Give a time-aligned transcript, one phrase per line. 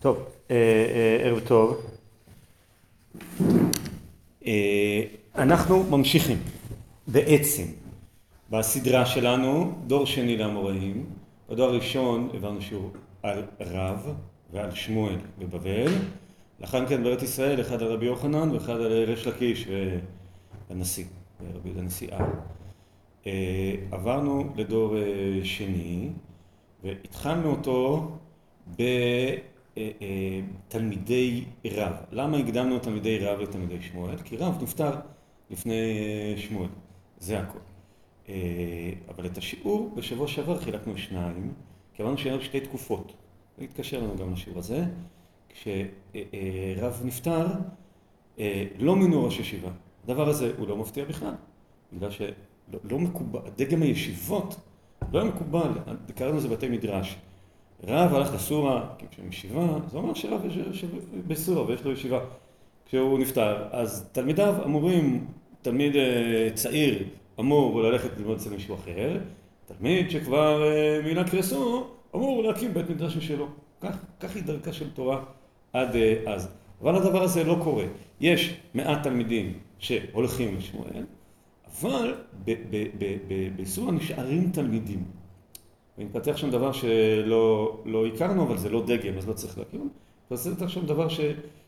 [0.00, 0.26] טוב,
[1.24, 1.86] ערב טוב.
[5.34, 6.38] אנחנו ממשיכים
[7.06, 7.62] בעצם
[8.50, 11.06] בסדרה שלנו, דור שני לאמוראים.
[11.50, 12.90] בדור הראשון הבנו שיעור
[13.22, 14.14] על רב
[14.52, 15.92] ועל שמואל בבבל.
[16.60, 19.68] לאחר מכן בארץ ישראל, אחד על רבי יוחנן ואחד על ריש לקיש
[20.70, 21.04] והנשיא,
[21.54, 22.26] רבי הנשיא אב.
[23.90, 24.94] עברנו לדור
[25.42, 26.08] שני
[26.84, 28.10] והתחלנו אותו
[30.68, 31.94] בתלמידי רב.
[32.12, 34.16] למה הקדמנו תלמידי רב לתלמידי שמואל?
[34.24, 34.90] כי רב נפטר
[35.50, 35.74] לפני
[36.36, 36.68] שמואל,
[37.18, 37.58] זה הכל.
[39.08, 41.52] אבל את השיעור בשבוע שעבר חילקנו שניים,
[41.94, 43.12] כי אמרנו שהיו שתי תקופות.
[43.58, 44.84] זה התקשר לנו גם לשיעור הזה.
[45.48, 47.46] כשרב נפטר,
[48.78, 49.70] לא מינו ראש ישיבה.
[50.04, 51.34] הדבר הזה הוא לא מפתיע בכלל,
[51.92, 54.56] בגלל שלא מקובל, דגם הישיבות
[55.12, 55.70] לא היה מקובל,
[56.14, 57.16] קראנו לזה בתי מדרש.
[57.86, 60.86] רב הלך לסורה, כי כשהוא ישיבה, זה אומר שרב יושב
[61.26, 62.20] בסורה ויש לו ישיבה.
[62.86, 65.26] כשהוא נפטר, אז תלמידיו אמורים,
[65.62, 65.96] תלמיד
[66.54, 67.04] צעיר
[67.40, 69.18] אמור ללכת ללמוד אצל מישהו אחר,
[69.66, 70.62] תלמיד שכבר
[71.04, 73.46] מילא קרסו אמור להקים בית מדרש משלו.
[74.20, 75.20] כך היא דרכה של תורה
[75.72, 76.48] עד אז.
[76.82, 77.84] אבל הדבר הזה לא קורה.
[78.20, 81.04] יש מעט תלמידים שהולכים לשמואל,
[81.80, 82.14] אבל
[83.56, 85.04] בסורה נשארים תלמידים.
[85.98, 89.80] ומתפתח שם דבר שלא הכרנו, אבל זה לא דגם, אז לא צריך להכיר.
[90.30, 91.06] מתפתח שם דבר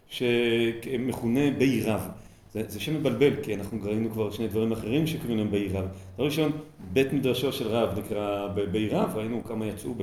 [0.06, 2.08] שמכונה בי רב.
[2.52, 5.84] זה שם מבלבל, כי אנחנו ראינו כבר שני דברים אחרים שקוראים להם בי רב.
[6.14, 6.52] דבר ראשון,
[6.92, 9.94] בית מדרשו של רב נקרא בי רב, ראינו כמה יצאו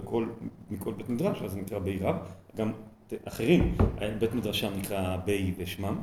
[0.71, 2.15] מכל בית מדרש, אז זה נקרא בי רב.
[2.55, 2.71] גם
[3.25, 3.77] אחרים,
[4.19, 5.95] בית מדרשם נקרא בי ושמם.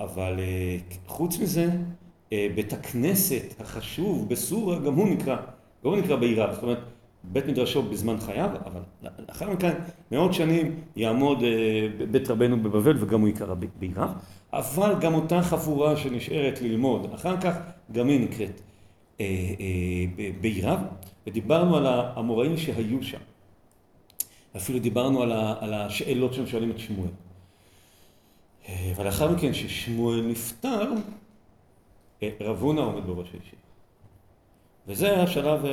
[0.00, 0.40] אבל
[1.06, 1.68] חוץ מזה,
[2.30, 5.36] בית הכנסת החשוב בסורה, גם הוא נקרא,
[5.84, 6.54] גם הוא נקרא בי רב.
[6.54, 6.78] זאת אומרת,
[7.32, 8.80] בית מדרשו בזמן חייו, אבל
[9.28, 9.72] לאחר מכן,
[10.12, 11.38] מאות שנים יעמוד
[12.10, 14.12] בית רבנו בבבל וגם הוא יקרא בי רב.
[14.52, 17.56] אבל גם אותה חבורה שנשארת ללמוד, אחר כך
[17.92, 18.60] גם היא נקראת
[20.40, 20.80] בי רב.
[21.26, 23.18] ודיברנו על האמוראים שהיו שם.
[24.56, 25.22] אפילו דיברנו
[25.60, 27.10] על השאלות שהם שואלים את שמואל.
[28.96, 30.92] ולאחר מכן, כששמואל נפטר,
[32.40, 33.63] רב הונא עומד בראש הישיבה.
[34.86, 35.64] וזה השלב,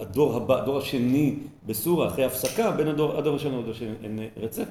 [0.00, 1.34] הדור הבא, הדור השני
[1.66, 4.64] בסורה, אחרי הפסקה בין הדור הראשון לדור השני, אין רצף.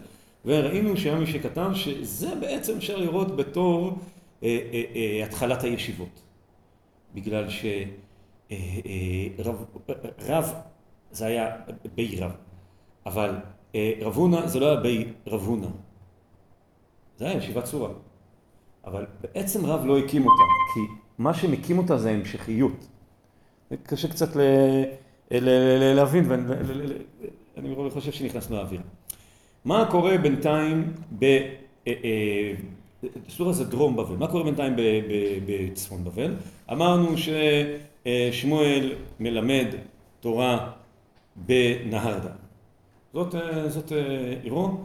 [0.46, 3.98] וראינו שהיה מי שכתב שזה בעצם אפשר לראות בתור
[5.24, 6.22] התחלת הישיבות.
[7.14, 7.46] בגלל
[10.20, 10.54] שרב,
[11.12, 11.56] זה היה
[11.96, 12.32] בי רב.
[13.06, 13.36] אבל
[14.02, 15.68] רב הונא זה לא היה בי רב הונא.
[17.18, 17.90] זה היה ישיבת צורה.
[18.86, 20.44] אבל בעצם רב לא הקים אותה,
[20.74, 20.80] כי
[21.18, 22.88] מה שמקים אותה זה המשכיות.
[23.84, 24.30] קשה קצת
[25.96, 28.82] להבין, ואני חושב שנכנסנו לאוויר.
[29.66, 30.94] מה קורה בינתיים
[33.28, 34.74] בסורה זה דרום בבל, מה קורה בינתיים
[35.46, 36.36] בצפון בבל?
[36.72, 39.68] אמרנו ששמואל מלמד
[40.20, 40.72] תורה
[41.36, 42.32] בנהרדה.
[43.14, 43.92] זאת
[44.44, 44.78] עירו,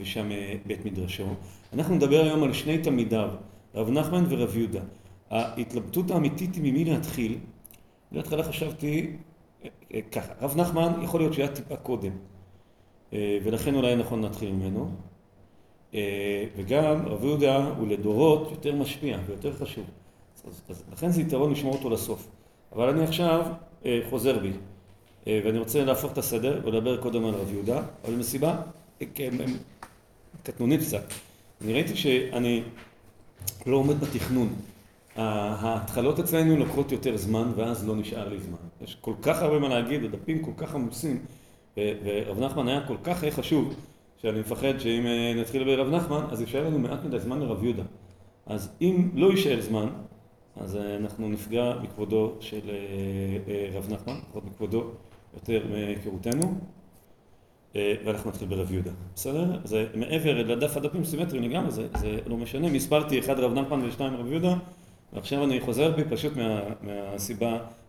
[0.00, 0.30] ושם
[0.66, 1.26] בית מדרשו.
[1.72, 3.28] אנחנו נדבר היום על שני תלמידיו,
[3.74, 4.80] רב נחמן ורב יהודה.
[5.30, 7.38] ההתלבטות האמיתית היא ממי להתחיל.
[8.12, 9.16] בהתחלה חשבתי
[10.12, 12.12] ככה, רב נחמן יכול להיות שהיה טיפה קודם,
[13.12, 14.90] ולכן אולי נכון להתחיל ממנו.
[16.56, 19.84] וגם רב יהודה הוא לדורות יותר משפיע ויותר חשוב.
[20.68, 22.28] אז לכן זה יתרון לשמור אותו לסוף.
[22.72, 23.46] אבל אני עכשיו
[24.10, 24.52] חוזר בי,
[25.26, 28.62] ואני רוצה להפוך את הסדר ולדבר קודם על רב יהודה, אבל מסיבה
[30.42, 31.04] קטנונית קצת.
[31.64, 32.62] אני ראיתי שאני
[33.66, 34.48] לא עומד בתכנון.
[35.16, 38.56] ההתחלות אצלנו לוקחות יותר זמן, ואז לא נשאר לי זמן.
[38.80, 41.24] יש כל כך הרבה מה להגיד, הדפים כל כך עמוסים,
[41.76, 43.74] ורב נחמן היה כל כך חשוב,
[44.16, 45.06] שאני מפחד שאם
[45.36, 47.82] נתחיל לדבר רב נחמן, אז יישאר לנו מעט מדי זמן לרב יהודה.
[48.46, 49.86] אז אם לא יישאר זמן,
[50.56, 52.60] אז אנחנו נפגע בכבודו של
[53.74, 54.84] רב נחמן, לפחות בכבודו
[55.34, 56.54] יותר מהיכרותנו,
[57.74, 58.90] ואנחנו נתחיל ברב יהודה.
[59.14, 59.60] בסדר?
[59.64, 62.68] זה מעבר לדף הדפים סימטריים לגמרי, זה לא משנה.
[62.68, 64.54] מספרתי אחד רב נחמן ושתיים רב יהודה,
[65.12, 66.32] ועכשיו אני חוזר בי פשוט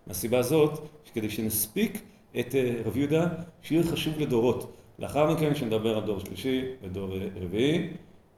[0.08, 0.80] מהסיבה הזאת,
[1.14, 2.02] כדי שנספיק
[2.40, 2.56] את
[2.86, 3.28] רב יהודה,
[3.62, 4.74] שיהיה חשוב לדורות.
[5.00, 7.10] לאחר מכן, כשנדבר על דור שלישי ודור
[7.42, 7.88] רביעי,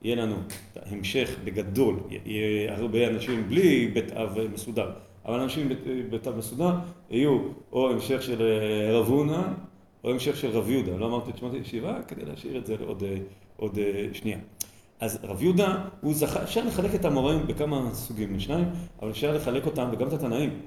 [0.02, 0.36] יהיה לנו
[0.76, 4.92] המשך בגדול, יהיה הרבה אנשים בלי בית אב מסודר,
[5.26, 5.70] אבל אנשים
[6.10, 6.72] בבית אב מסודר
[7.12, 7.40] יהיו
[7.72, 8.42] או המשך של
[8.94, 9.42] רב הונא,
[10.04, 10.98] או המשך של רב יהודה.
[10.98, 13.78] לא אמרתי את שמות הישיבה, כדי להשאיר את זה לעוד
[14.14, 14.38] שנייה.
[15.00, 18.66] אז רב יהודה, הוא זכה, אפשר לחלק את המוראים בכמה סוגים, לשניים,
[19.02, 20.62] אבל אפשר לחלק אותם, וגם את התנאים.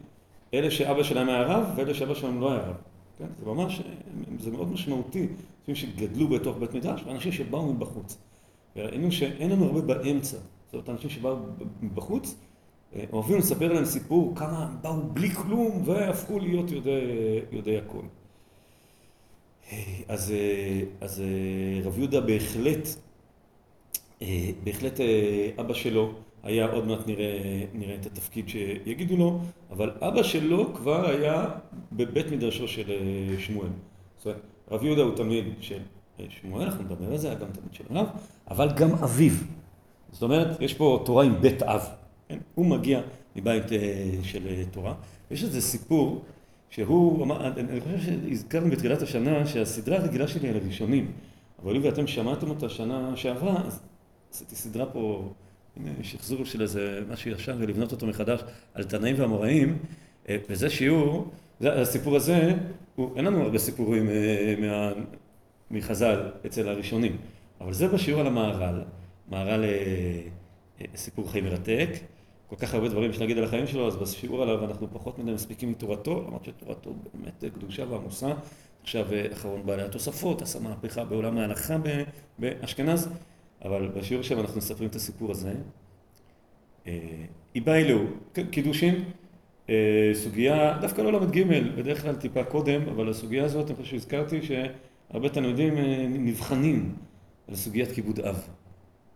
[0.55, 2.77] אלה שאבא שלהם היה רב, ואלה שאבא שלהם לא היה רב.
[3.19, 3.27] כן?
[3.39, 3.83] זה ממש,
[4.39, 5.27] זה מאוד משמעותי,
[5.69, 8.19] אנשים שגדלו בתוך בית מדרש ואנשים שבאו מבחוץ.
[8.77, 11.37] ראינו שאין לנו הרבה באמצע, זאת אומרת, אנשים שבאו
[11.83, 12.35] מבחוץ,
[13.13, 17.03] אוהבים לספר להם סיפור כמה באו בלי כלום והפכו להיות יודעי,
[17.53, 18.03] יודעי הכל.
[20.09, 20.35] אז,
[21.01, 21.23] אז
[21.85, 22.89] רב יהודה בהחלט,
[24.65, 25.01] בהחלט
[25.61, 29.41] אבא שלו היה, עוד מעט נראה, נראה את התפקיד שיגידו לו,
[29.71, 31.49] אבל אבא שלו כבר היה
[31.93, 32.93] בבית מדרשו של
[33.39, 33.69] שמואל.
[34.19, 34.41] זאת אומרת,
[34.71, 35.79] רב יהודה הוא תמיד של
[36.29, 38.07] שמואל, אנחנו נדבר על זה, היה גם תמיד של הרב,
[38.51, 39.33] אבל גם אביו.
[40.13, 41.89] זאת אומרת, יש פה תורה עם בית אב.
[42.29, 42.39] כן?
[42.55, 43.01] הוא מגיע
[43.37, 43.65] מבית
[44.23, 44.95] של תורה.
[45.31, 46.23] יש איזה סיפור
[46.71, 47.27] שהוא,
[47.57, 51.13] אני חושב שהזכרנו בתחילת השנה שהסדרה הרגילה שלי על הראשונים,
[51.63, 53.81] אבל אם ואתם שמעתם אותה שנה שעברה, אז
[54.33, 55.33] עשיתי סדרה פה,
[55.77, 58.41] הנה שחזור של איזה משהו ישן ולבנות אותו מחדש
[58.75, 59.79] על תנאים והמוראים,
[60.31, 61.31] וזה שיעור,
[61.61, 62.55] זה, הסיפור הזה,
[62.97, 64.09] הוא, אין לנו הרבה סיפורים
[64.59, 64.93] מה,
[65.71, 67.17] מחז"ל אצל הראשונים,
[67.61, 68.83] אבל זה בשיעור על המהר"ל,
[69.29, 69.65] מהר"ל
[70.97, 71.89] סיפור חיים מרתק,
[72.49, 75.33] כל כך הרבה דברים יש להגיד על החיים שלו, אז בשיעור עליו אנחנו פחות מדי
[75.33, 78.33] מספיקים מתורתו, למרות שתורתו באמת קדושה ועמוסה.
[78.83, 81.77] עכשיו אחרון בעלי התוספות, עשה מהפכה בעולם ההלכה
[82.39, 83.09] באשכנז,
[83.65, 85.55] אבל בשיעור שם אנחנו מספרים את הסיפור הזה.
[87.55, 88.07] איבא אלוהו,
[88.51, 89.05] קידושין,
[90.15, 91.43] סוגיה, דווקא לא ל"ג,
[91.77, 95.75] בדרך כלל טיפה קודם, אבל הסוגיה הזאת, אני חושב שהזכרתי שהרבה תלמידים
[96.25, 96.95] נבחנים
[97.49, 98.49] על סוגיית כיבוד אב.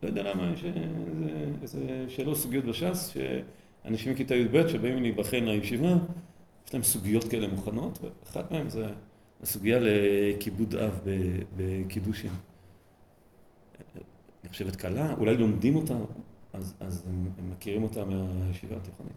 [0.03, 0.65] לא יודע למה, יש
[1.63, 3.15] איזה שלוש סוגיות בש"ס,
[3.85, 5.95] שאנשים מכיתה י"ב שבאים להיבחן לישיבה,
[6.67, 8.87] יש להם סוגיות כאלה מוכנות, ואחת מהן זה
[9.43, 11.01] הסוגיה לכיבוד אב
[11.57, 12.31] בקידושים.
[14.47, 15.95] נחשבת קלה, אולי לומדים אותה,
[16.53, 19.13] אז, אז הם, הם מכירים אותה מהישיבה התיכונית.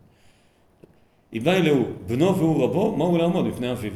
[1.34, 3.92] איבא אלוהו, בנו והוא רבו, מה הוא לעמוד בפני אביו?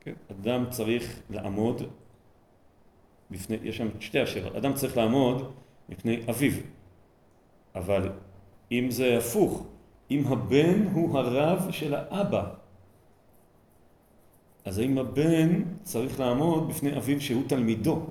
[0.00, 0.12] כן?
[0.30, 1.82] אדם צריך לעמוד
[3.30, 5.52] בפני, יש שם שתי השאלות, אדם צריך לעמוד
[5.88, 6.52] בפני אביו,
[7.74, 8.12] אבל
[8.72, 9.66] אם זה הפוך,
[10.10, 12.54] אם הבן הוא הרב של האבא,
[14.64, 18.06] אז האם הבן צריך לעמוד בפני אביו שהוא תלמידו?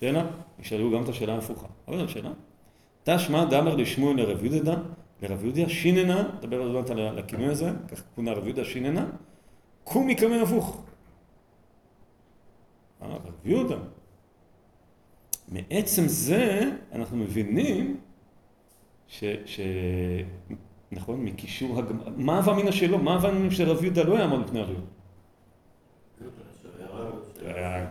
[0.00, 0.26] שאלה?
[0.58, 1.66] ישאלו גם את השאלה ההפוכה.
[1.88, 2.30] אבל זו שאלה.
[3.04, 4.74] תשמע דאמר לשמואל לרב יהודה,
[5.22, 9.06] לרב יהודה שיננה, נדבר עוד מעט על הכינוי הזה, כך כונה רב יהודה שיננה,
[9.84, 10.84] קומי קמי הפוך.
[13.02, 13.76] רב יהודה.
[15.48, 17.96] מעצם זה אנחנו מבינים
[19.08, 19.24] ש...
[19.46, 19.60] ש...
[20.92, 22.98] נכון, מקישור הגמרא, מה הווה מן השאלו?
[22.98, 24.80] מה הווה מן שרב יהודה לא יעמוד לפני הרב?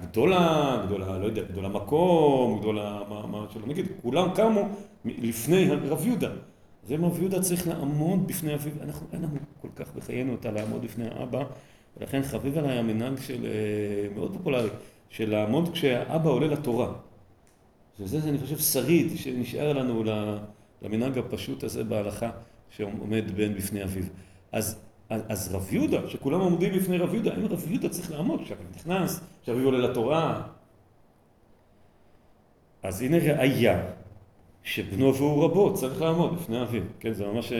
[0.01, 4.67] גדולה, גדולה, לא יודע, גדולה מקום, גדולה, מה, מה שלא נגיד, כולם קמו
[5.05, 6.29] לפני רב יהודה.
[6.83, 10.51] אז אם רב יהודה צריך לעמוד בפני אביו, אנחנו, אין לנו כל כך בחיינו אותה
[10.51, 11.44] לעמוד בפני האבא,
[11.97, 13.47] ולכן חביב עליי המנהג של,
[14.15, 14.69] מאוד פופולרי,
[15.09, 16.94] של לעמוד כשהאבא עולה לתורה.
[17.99, 20.03] וזה, אני חושב, שריד שנשאר לנו
[20.81, 22.29] למנהג הפשוט הזה בהלכה,
[22.69, 24.03] שעומד בן בפני אביו.
[24.51, 28.65] אז, אז רב יהודה, שכולם עומדים בפני רב יהודה, האם רב יהודה צריך לעמוד כשאביו
[28.75, 30.41] נכנס, כשאביו עולה לתורה?
[32.83, 33.83] אז הנה ראיה
[34.63, 36.81] שבנו והוא רבו צריך לעמוד בפני אביו.
[37.00, 37.53] כן, זה ממש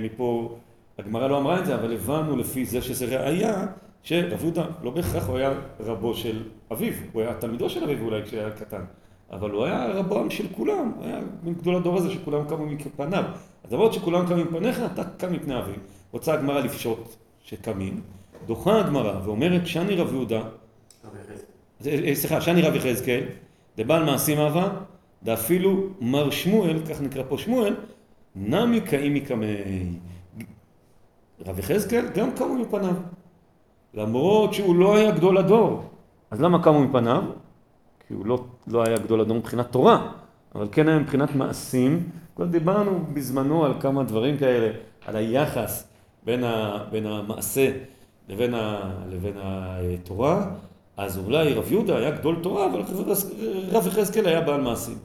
[0.00, 0.56] מפה,
[0.98, 3.66] הגמרא לא אמרה את זה, אבל הבנו לפי זה שזה ראיה
[4.02, 8.22] שרב יהודה לא בהכרח הוא היה רבו של אביו, הוא היה תלמידו של אביו אולי
[8.22, 8.84] כשהיה קטן,
[9.30, 13.24] אבל הוא היה רבם של כולם, הוא היה גדול הדור הזה שכולם קמו מפניו.
[13.64, 15.74] אז שכולם קמים מפניך, אתה קם מפני אביו.
[16.12, 18.00] רוצה הגמרא לפשוט שקמים,
[18.46, 20.42] דוחה הגמרא ואומרת שאני רב יהודה,
[22.14, 23.24] סליחה, שאני רב יחזקאל,
[23.76, 24.68] דבעל מעשים אהבה,
[25.22, 27.76] דאפילו מר שמואל, כך נקרא פה שמואל,
[28.36, 29.56] נמי קאימי קמי.
[31.46, 32.94] רב יחזקאל גם קמו מפניו.
[33.94, 35.82] למרות שהוא לא היה גדול הדור.
[36.30, 37.22] אז למה קמו מפניו?
[38.08, 40.12] כי הוא לא, לא היה גדול הדור מבחינת תורה,
[40.54, 42.08] אבל כן היה מבחינת מעשים.
[42.36, 44.72] כבר דיברנו בזמנו על כמה דברים כאלה,
[45.06, 45.91] על היחס
[46.24, 47.72] בין, ה, בין המעשה
[48.28, 50.46] לבין, ה, לבין התורה.
[50.96, 52.82] אז אולי רב יהודה היה גדול תורה, אבל
[53.72, 54.98] רב יחזקאל היה בעל מעשים.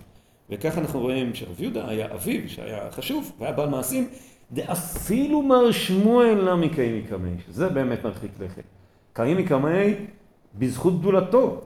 [0.50, 4.08] וככה אנחנו רואים שרב יהודה היה אביו, שהיה חשוב, והיה בעל מעשים,
[4.52, 8.64] דאפילו מר שמואל נמי קיימי קמי, שזה באמת מרחיק לכת.
[9.14, 9.94] קיימי קמי
[10.56, 11.62] בזכות גדולתו.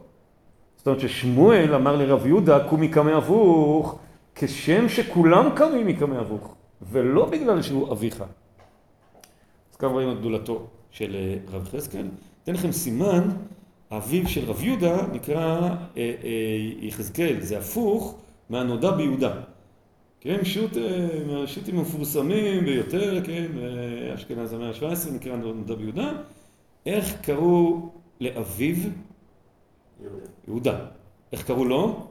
[0.77, 3.99] זאת אומרת ששמואל אמר לרב יהודה, קומי קמי אבוך,
[4.35, 8.23] כשם שכולם קמים מקמי אבוך, ולא בגלל שהוא אביך.
[9.81, 11.15] כאן רואים את גדולתו של
[11.51, 12.07] רב חזקאל.
[12.43, 13.29] אתן לכם סימן,
[13.89, 16.13] האביו של רב יהודה נקרא אה, אה,
[16.79, 18.15] יחזקאל, זה הפוך
[18.49, 19.41] מהנודע ביהודה.
[20.19, 20.77] כן, שו"ת
[21.27, 23.47] מהשו"תים המפורסמים ביותר, כן,
[24.15, 26.11] אשכנז המאה ה-17, נקרא נדב יהודה,
[26.85, 27.89] איך קראו
[28.21, 28.75] לאביו?
[30.47, 30.79] יהודה.
[31.31, 32.07] איך קראו לו?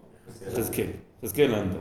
[0.55, 0.87] חזקאל.
[1.23, 1.81] חזקאל לנדאו.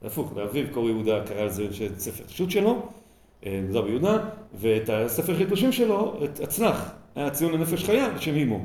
[0.00, 1.66] זה הפוך, לאביו קראו יהודה, קרא על זה
[1.98, 2.88] ספר שו"ת שלו,
[3.46, 4.18] נדב יהודה,
[4.54, 8.64] ואת הספר חידושים שלו, את הצלח, היה ציון לנפש חיה, בשם אימו.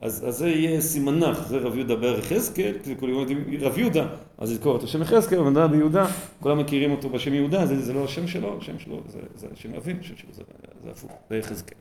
[0.00, 4.06] אז, אז זה יהיה סימנך, זה רב יהודה בר יחזקאל, כי כולם יודעים רב יהודה,
[4.38, 6.06] אז לזכור את השם יחזקאל, ונדע ביהודה,
[6.40, 9.74] כולם מכירים אותו בשם יהודה, זה, זה לא השם שלו, השם שלו זה, זה השם
[9.74, 10.42] אביו, השם שלו זה,
[10.84, 11.78] זה הפוך, זה יחזקאל.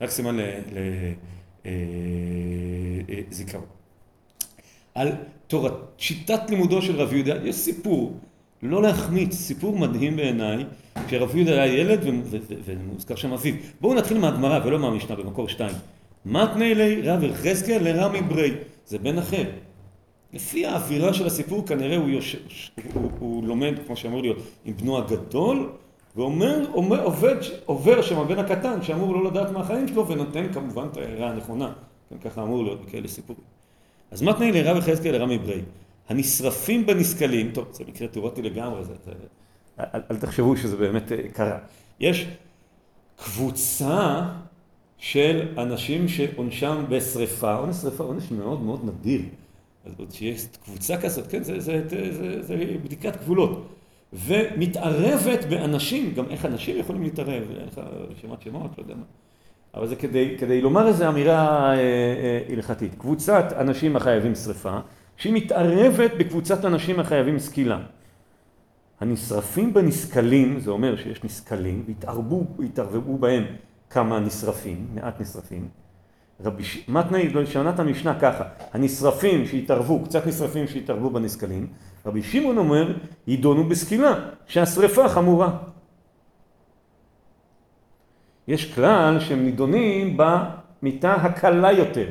[0.00, 0.36] רק סימן
[3.28, 3.66] לזיכרון.
[4.94, 5.08] על
[5.46, 8.20] תורת, שיטת לימודו של רב יהודה, יש סיפור,
[8.62, 10.64] לא להחמיץ, סיפור מדהים בעיניי,
[11.06, 12.00] כשרב יהודה היה ילד
[12.64, 13.54] ומוזכר שם אביו.
[13.80, 15.74] בואו נתחיל מהגמרא ולא מהמשנה במקור שתיים.
[16.26, 18.54] מתני לי רב יחזקאל לרמי ברי,
[18.86, 19.44] זה בן אחר.
[20.32, 22.36] לפי האווירה של הסיפור כנראה הוא, יוש...
[22.94, 25.70] הוא, הוא לומד, כמו שאמור להיות, עם בנו הגדול,
[26.16, 30.86] ואומר, אומר, עובד, עובר שם הבן הקטן שאמור לא לדעת מה החיים שלו ונותן כמובן
[30.92, 31.72] את ההערה הנכונה.
[32.10, 33.42] כן, ככה אמור להיות בכאלה סיפורים.
[34.10, 35.60] אז מה תנאי לרב יחזקאל לרמי ברי?
[36.10, 39.12] הנשרפים בנסקלים, טוב, זה מקרה תיאורטי לגמרי, זה, זה,
[39.80, 41.58] אל, אל תחשבו שזה באמת קרה.
[42.00, 42.26] יש
[43.16, 44.22] קבוצה
[44.98, 49.20] של אנשים שעונשם בשריפה, עונש שריפה, עונש מאוד מאוד נדיר.
[49.86, 53.68] אז עוד שיש קבוצה כזאת, כן, זה, זה, זה, זה, זה בדיקת גבולות.
[54.12, 59.04] ומתערבת באנשים, גם איך אנשים יכולים להתערב, אין לך רשימת שמות, לא יודע מה.
[59.74, 61.72] אבל זה כדי, כדי לומר איזו אמירה
[62.48, 62.94] הלכתית.
[62.98, 64.78] קבוצת אנשים החייבים שריפה,
[65.20, 67.78] שהיא מתערבת בקבוצת אנשים החייבים סקילה.
[69.00, 71.84] הנשרפים בנסקלים, זה אומר שיש נסקלים,
[72.58, 73.44] והתערבבו בהם
[73.90, 75.68] כמה נשרפים, מעט נשרפים.
[76.44, 76.88] רבי ש...
[76.88, 81.66] מתנאי, שעונת המשנה ככה, הנשרפים שהתערבו, קצת נשרפים שהתערבו בנסקלים,
[82.06, 84.14] רבי שמעון אומר, יידונו בסקילה,
[84.46, 85.58] שהשרפה חמורה.
[88.48, 92.06] יש כלל שהם נידונים במיטה הקלה יותר.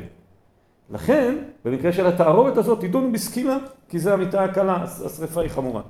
[0.90, 1.36] לכן,
[1.66, 3.58] במקרה של התערובת הזאת, יידונו בסקילה,
[3.90, 5.82] כי זו המיטה הקלה, השרפה היא חמורה.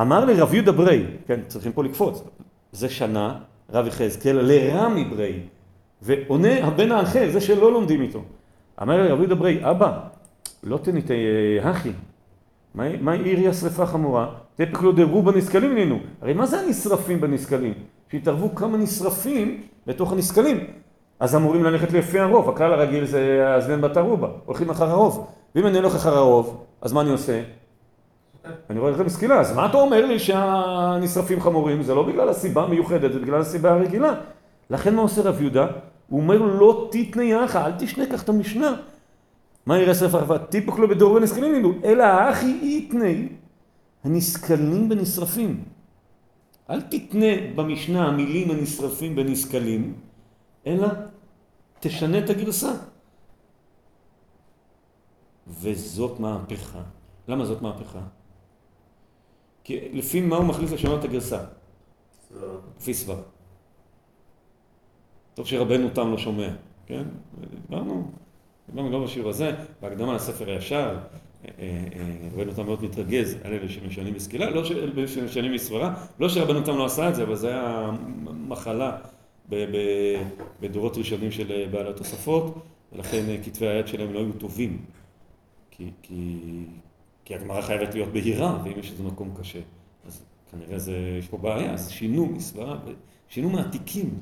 [0.00, 2.22] אמר לרב יהודה ברי, כן, צריכים פה לקפוץ,
[2.72, 3.38] זה שנה
[3.72, 5.40] רב יחזקאל לרמי ברי,
[6.02, 8.22] ועונה הבן האחר, זה שלא לומדים איתו.
[8.82, 9.98] אמר לי רבי דברי, אבא,
[10.62, 11.14] לא תניתי
[11.62, 11.90] הכי,
[12.74, 14.28] מה עירי השרפה חמורה?
[14.54, 15.98] תפק לא דברו בנסקלים ממנו.
[16.20, 17.74] הרי מה זה הנשרפים בנסקלים?
[18.12, 20.66] שהתערבו כמה נשרפים בתוך הנסקלים.
[21.20, 25.26] אז אמורים ללכת לפי הרוב, הכלל הרגיל זה הזמן בתרובה, הולכים אחר הרוב.
[25.54, 27.42] ואם אני הולך אחר הרוב, אז מה אני עושה?
[28.70, 31.82] אני רואה לכם בסקילה, אז מה אתה אומר לי שהנשרפים חמורים?
[31.82, 34.14] זה לא בגלל הסיבה המיוחדת, זה בגלל הסיבה הרגילה.
[34.70, 35.66] לכן מה עושה רב יהודה?
[36.08, 38.74] הוא אומר לא תתנה יחה, אל תשנה כך את המשנה.
[39.66, 40.38] מה יראה ספר אחווה?
[40.38, 43.28] טיפוק לא בדור ונסקלים נדעו, אלא האחי איתני,
[44.04, 45.64] הנסקלים בנשרפים.
[46.70, 49.92] אל תתנה במשנה המילים הנשרפים בנסקלים,
[50.68, 50.88] אלא
[51.80, 52.72] תשנה את הגרסה.
[55.46, 56.82] וזאת מהפכה.
[57.28, 58.00] למה זאת מהפכה?
[59.64, 61.44] כי לפי מה הוא מחליט לשנות את הגרסה?
[62.80, 63.20] לפי סברה.
[65.34, 66.48] טוב שרבנו תם לא שומע,
[66.86, 67.02] כן?
[67.68, 68.10] דיברנו,
[68.68, 70.98] דיברנו גם בשיעור הזה, בהקדמה לספר הישר,
[71.44, 74.64] אה, אה, רבנו תם מאוד מתרגז על אלה שמשנים בסקילה, לא
[75.06, 77.90] שמשנים בסברה, לא שרבנו תם לא עשה את זה, אבל זה היה
[78.48, 78.96] מחלה
[80.60, 82.54] בדורות ראשונים של בעלי התוספות,
[82.92, 84.82] ולכן כתבי היד שלהם לא היו טובים,
[85.70, 86.36] כי, כי,
[87.24, 89.58] כי הגמרא חייבת להיות בהירה, ואם יש איזה מקום קשה,
[90.06, 92.78] אז כנראה זה, יש פה בעיה, אז שינו מסברה,
[93.28, 94.18] שינו מעתיקים,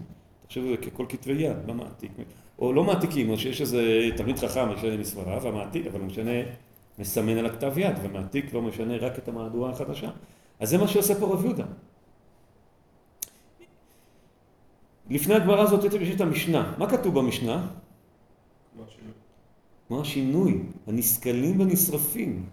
[0.47, 2.11] תחשבו על זה ככל כתבי יד, לא מעתיק,
[2.59, 6.33] או לא מעתיקים, או שיש איזה תלמיד חכם משנה מסברה, והמעתיק, אבל הוא משנה,
[6.99, 10.11] מסמן על הכתב יד, ומעתיק כבר משנה רק את המהדורה החדשה.
[10.61, 11.65] אז זה מה שעושה פה רב יהודה.
[15.11, 16.75] לפני הגמרא הזאת יש את המשנה.
[16.79, 17.67] מה כתוב במשנה?
[19.91, 20.63] מה השינוי?
[20.87, 22.47] הנסכלים והנשרפים.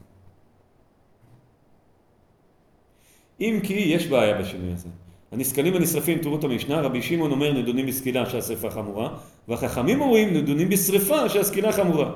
[3.39, 4.89] אם כי יש בעיה בשינוי הזה.
[5.31, 9.17] הנסכלים והנשרפים, תראו את המשנה, רבי שמעון אומר נדונים בסקילה שהשרפה חמורה,
[9.47, 12.11] והחכמים אומרים נדונים בשרפה שהסקילה חמורה.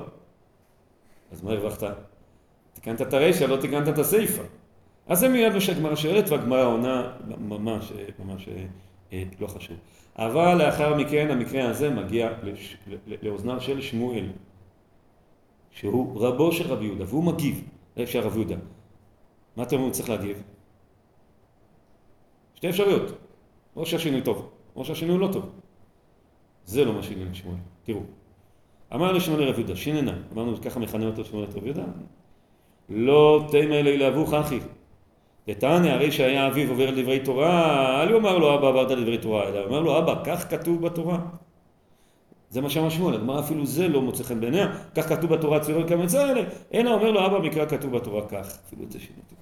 [1.32, 1.96] אז מה הרווחת?
[2.72, 4.42] תיקנת את הרשע, לא תיקנת את הסיפה.
[5.06, 7.92] אז זה מיד מה שהגמרא שואלת, והגמרא עונה ממש,
[8.24, 8.48] ממש
[9.12, 9.76] אה, לא חשוב.
[10.18, 12.76] אבל לאחר מכן המקרה הזה מגיע לש...
[13.22, 14.26] לאוזניו של שמואל,
[15.70, 17.64] שהוא רבו של רבי יהודה, והוא מגיב,
[17.96, 18.56] איך של רבי יהודה.
[19.56, 20.42] מה אתם אומרים צריך להגיב?
[22.54, 23.12] שתי אפשרויות,
[23.76, 25.50] או שהשינוי טוב, או שהשינוי לא טוב.
[26.64, 27.56] זה לא מה שעניין שמואל.
[27.84, 28.00] תראו,
[28.94, 31.84] אמר לשמואל לרב יהודה, שיננה, אמרנו ככה מכנה אותו שמואל לרב יהודה,
[32.88, 34.60] לא תימא אלי לאבוך אחי.
[35.48, 39.64] דתניא, הרי שהיה אביו עובר דברי תורה, אל יאמר לו אבא עברת דברי תורה, אלא
[39.64, 41.18] אומר לו אבא, כך כתוב בתורה.
[42.50, 45.88] זה מה שאמר שמואל, הגמרא אפילו זה לא מוצא חן בעיניה, כך כתוב בתורה ציון
[45.88, 46.40] כמצא האלה,
[46.74, 49.34] אלא אומר לו אבא מקרא כתוב בתורה כך, אפילו את זה שיניתי.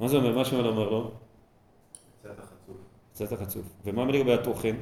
[0.00, 0.36] מה זה אומר?
[0.36, 1.10] מה שמואל אומר לו?
[2.20, 2.76] קצת החצוף.
[3.12, 3.62] קצת החצוף.
[3.84, 4.76] ומה לגבי התוכן?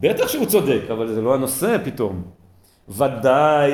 [0.00, 2.22] בטח שהוא צודק, אבל זה לא הנושא פתאום.
[2.88, 3.72] ודאי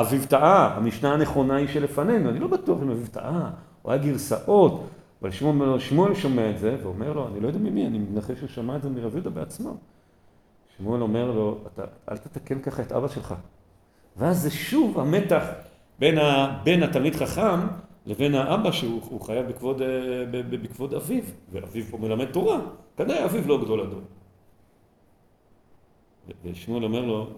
[0.00, 3.50] אביו טעה, המשנה הנכונה היא שלפנינו, אני לא בטוח אם אביו טעה,
[3.84, 4.84] או היה גרסאות,
[5.22, 8.48] אבל שמואל, שמואל שומע את זה ואומר לו, אני לא יודע ממי, אני מנחש שהוא
[8.48, 9.76] שמע את זה מרב יהודה בעצמו.
[10.76, 13.34] שמואל אומר לו, אתה, אל תתקן ככה את אבא שלך.
[14.16, 15.44] ואז זה שוב המתח
[15.98, 17.60] בין, ה, בין התלמיד חכם
[18.06, 19.88] לבין האבא שהוא חייב בכבוד, אה,
[20.30, 22.60] בכבוד אביו, ואביו פה מלמד תורה,
[22.96, 24.00] כנראה אביו לא גדול הדור.
[26.44, 27.30] ושמואל אומר לו,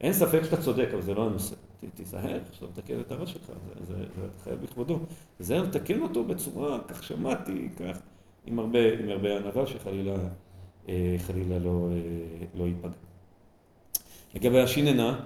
[0.00, 1.54] אין ספק שאתה צודק, אבל זה לא הנושא.
[1.94, 4.98] תיזהר, שאתה מתקן את הראש שלך, זה, זה, זה חייב בכבודו.
[5.36, 7.98] תיזהר לתקן אותו בצורה, כך שמעתי, כך,
[8.46, 10.14] עם הרבה, עם הרבה ענווה שחלילה
[10.88, 12.90] אה, חלילה לא, אה, לא ייפגע.
[14.34, 15.20] לגבי השיננה,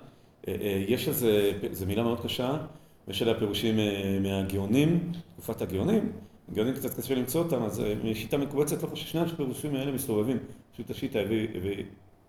[0.48, 2.66] אה, יש איזה, זו מילה מאוד קשה,
[3.08, 3.76] יש עליה פירושים
[4.22, 6.12] מהגאונים, תקופת הגאונים.
[6.52, 10.38] גאונים קצת קשה למצוא אותם, אז משיטה מקובצת, לא חושב ששני הפירושים האלה מסתובבים.
[10.72, 11.84] פשוט השיטה הביא, הביא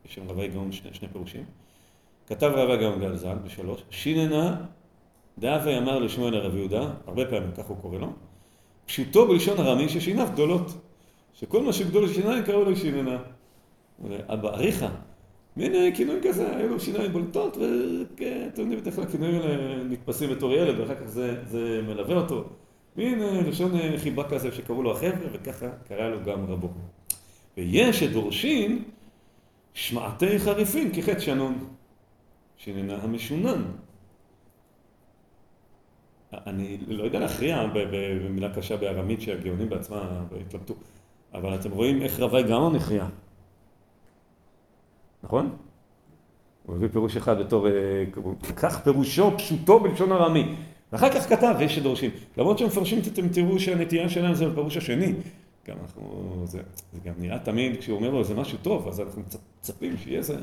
[0.05, 1.45] יש שם רבי גאון שני, שני פירושים.
[2.27, 4.55] כתב גאון גל ז"ל בשלוש, שיננה
[5.39, 8.07] דאבי אמר לשמואל הרב יהודה, הרבה פעמים כך הוא קורא לו,
[8.85, 10.73] פשוטו בלשון ארמי ששיניו גדולות.
[11.33, 13.17] שכל מה שגדול שיניים קראו לו שיננה.
[14.27, 14.89] אבא אריכה,
[15.57, 20.53] מין כינוי כזה, היו לו שיניים בולטות, ואתם יודעים, בדרך כלל הכינויים האלה נתפסים בתור
[20.53, 22.43] ילד, ואחר כך זה, זה מלווה אותו.
[22.97, 26.69] מין אה, לשון אה, חיבה כזה שקראו לו החבר'ה, וככה קרא לו גם רבו.
[27.57, 28.83] ויש שדורשים
[29.73, 31.57] שמעתי חריפין כחטא שנון,
[32.57, 33.63] שננה המשונן.
[36.33, 40.73] אני לא יודע להכריע במילה קשה בארמית שהגאונים בעצמם התלבטו,
[41.33, 43.07] אבל אתם רואים איך רבי גאון הכריע,
[45.23, 45.57] נכון?
[46.65, 48.03] הוא הביא פירוש אחד בתור, אה,
[48.55, 50.55] כך פירושו פשוטו בלשון ארמי.
[50.93, 52.11] ואחר כך כתב, יש שדורשים.
[52.37, 55.13] למרות שמפרשים, אתם תראו שהנטייה שלהם זה בפירוש השני.
[55.67, 56.61] גם אנחנו, זה,
[56.93, 59.21] זה גם נראה תמיד, כשהוא אומר לו איזה משהו טוב, אז אנחנו
[59.59, 60.35] מצפים שיהיה איזה...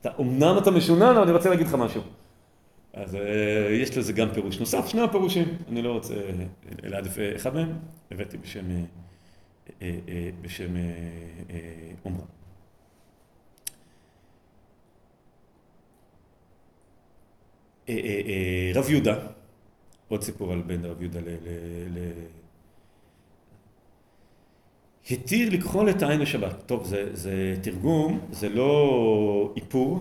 [0.00, 2.02] אתה, אמנם אתה משונן, אבל אני רוצה להגיד לך משהו.
[2.92, 3.18] אז uh,
[3.72, 6.14] יש לזה גם פירוש נוסף, שני הפירושים, אני לא רוצה
[6.82, 7.72] להעדיף אחד מהם,
[8.10, 8.64] הבאתי בשם,
[10.42, 10.74] בשם
[12.02, 12.24] עומרה.
[18.74, 19.18] רב יהודה,
[20.08, 21.20] עוד סיפור על בן רב יהודה
[25.10, 26.62] התיר לכחול את העין בשבת.
[26.66, 30.00] טוב, זה, זה תרגום, זה לא איפור,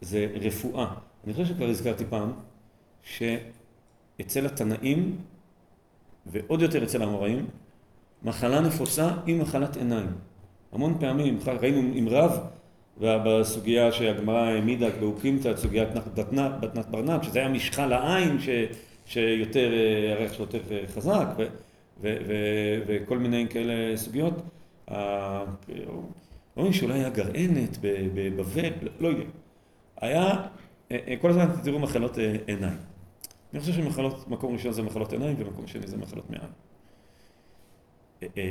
[0.00, 0.86] זה רפואה.
[1.24, 2.32] אני חושב שכבר הזכרתי פעם,
[3.02, 5.16] שאצל התנאים,
[6.26, 7.46] ועוד יותר אצל המוראים,
[8.22, 10.10] מחלה נפוצה היא מחלת עיניים.
[10.72, 12.38] המון פעמים, ראינו עם רב,
[13.00, 15.88] בסוגיה שהגמרא העמידה באוקימתא, סוגיית
[16.60, 18.48] בתנת ברנק, שזה היה משחה לעין, ש,
[19.06, 19.70] שיותר,
[20.12, 21.46] הריח שלו יותר חזק, ו, ו, ו,
[22.86, 24.34] וכל מיני כאלה סוגיות.
[26.56, 27.78] אומרים שאולי היה גרענת
[28.14, 29.24] בבבל, לא יודע.
[30.00, 30.46] היה,
[31.20, 32.78] כל הזמן תראו מחלות עיניים.
[33.52, 36.48] אני חושב שמחלות, מקום ראשון זה מחלות עיניים ומקום שני זה מחלות מעיים.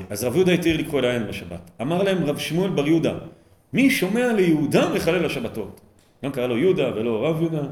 [0.09, 1.71] אז רב יהודה התיר לקרוא לעין בשבת.
[1.81, 3.17] אמר להם רב שמואל בר יהודה,
[3.73, 5.81] מי שומע ליהודה מחלל השבתות?
[6.25, 7.63] גם קרא לו יהודה ולא רב יהודה,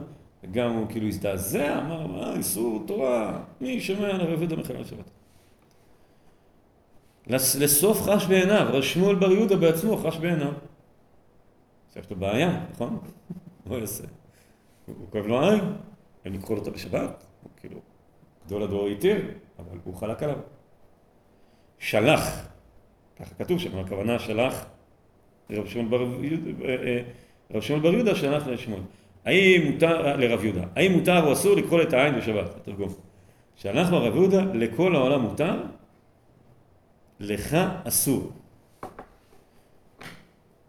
[0.44, 5.19] וגם הוא כאילו הזדעזע, אמר, מה, איסור תורה, מי שומע לרב יהודה מחלל השבתות?
[7.30, 10.52] לסוף חש בעיניו, רב שמואל בר יהודה בעצמו חש בעיניו.
[11.88, 13.00] עכשיו יש לו בעיה, נכון?
[13.66, 14.04] מה הוא יעשה?
[14.86, 15.60] הוא כואב לו עין,
[16.26, 17.80] הם יקחו אותו בשבת, הוא כאילו,
[18.46, 19.16] גדול הדור התיר,
[19.60, 20.38] אבל הוא חלק עליו.
[21.80, 22.48] שלח,
[23.20, 24.66] ככה כתוב שם, הכוונה שלח
[25.52, 26.02] רב שמואל בר
[26.64, 27.02] אה,
[27.56, 28.82] אה, יהודה שלח לשמואל.
[29.26, 32.56] האם מותר, לרב יהודה, האם מותר או אסור לקרוא את העין בשבת?
[32.56, 32.94] התרגום.
[33.56, 35.62] שלח לרב יהודה, לכל העולם מותר,
[37.20, 38.32] לך אסור.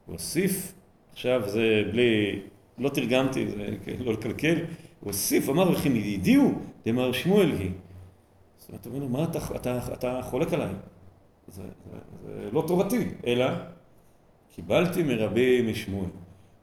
[0.06, 0.72] הוא הוסיף,
[1.12, 2.40] עכשיו זה בלי,
[2.78, 4.64] לא תרגמתי, זה לא לקלקל, הוא
[5.00, 6.52] הוסיף, אמר לכם ידיעו
[6.84, 7.70] דמר שמואל היא.
[8.58, 10.72] זאת אומרת, הוא אומר לו, מה אתה, אתה, אתה חולק עליי?
[11.48, 13.46] זה, זה, זה לא טובתי, אלא
[14.54, 16.08] קיבלתי מרבי משמואל.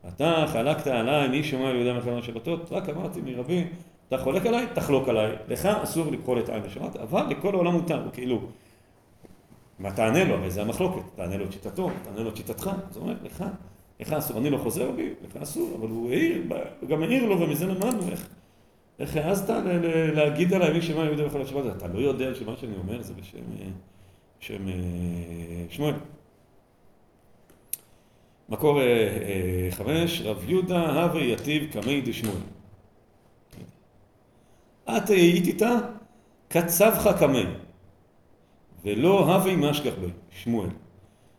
[0.08, 2.72] אתה חלקת עליי, מי שומע ליהודה מחלון השבתות?
[2.72, 3.64] רק אמרתי מרבי,
[4.08, 5.36] אתה חולק עליי, תחלוק עליי.
[5.48, 8.42] לך אסור לקרוא את עין בשבת, אבל לכל העולם מותר, הוא כאילו...
[9.80, 10.34] מה תענה לו?
[10.36, 11.02] הרי זה המחלוקת.
[11.16, 12.72] תענה לו את שיטתו, תענה לו את שיטתך.
[12.90, 13.46] זאת אומרת, לך,
[14.00, 14.38] לך אסור.
[14.38, 16.44] אני לא חוזר בי, לך אסור, אבל הוא העיר,
[16.82, 18.30] הוא גם העיר לו, ומזה למדנו איך,
[19.00, 19.50] איך העזת
[20.14, 21.78] להגיד עליי מי שמע יהודי בכל השבת?
[21.78, 23.68] אתה לא יודע שמה שאני אומר זה בשם, אה,
[24.40, 24.74] בשם אה,
[25.70, 25.94] שמואל.
[28.50, 32.42] מקור אה, חמש, רב יהודה הווה יתיב קמי דשמואל.
[34.90, 35.80] את היית איתה
[36.48, 37.44] קצבך קמי,
[38.86, 40.70] ולא הווה משגח בי, שמואל.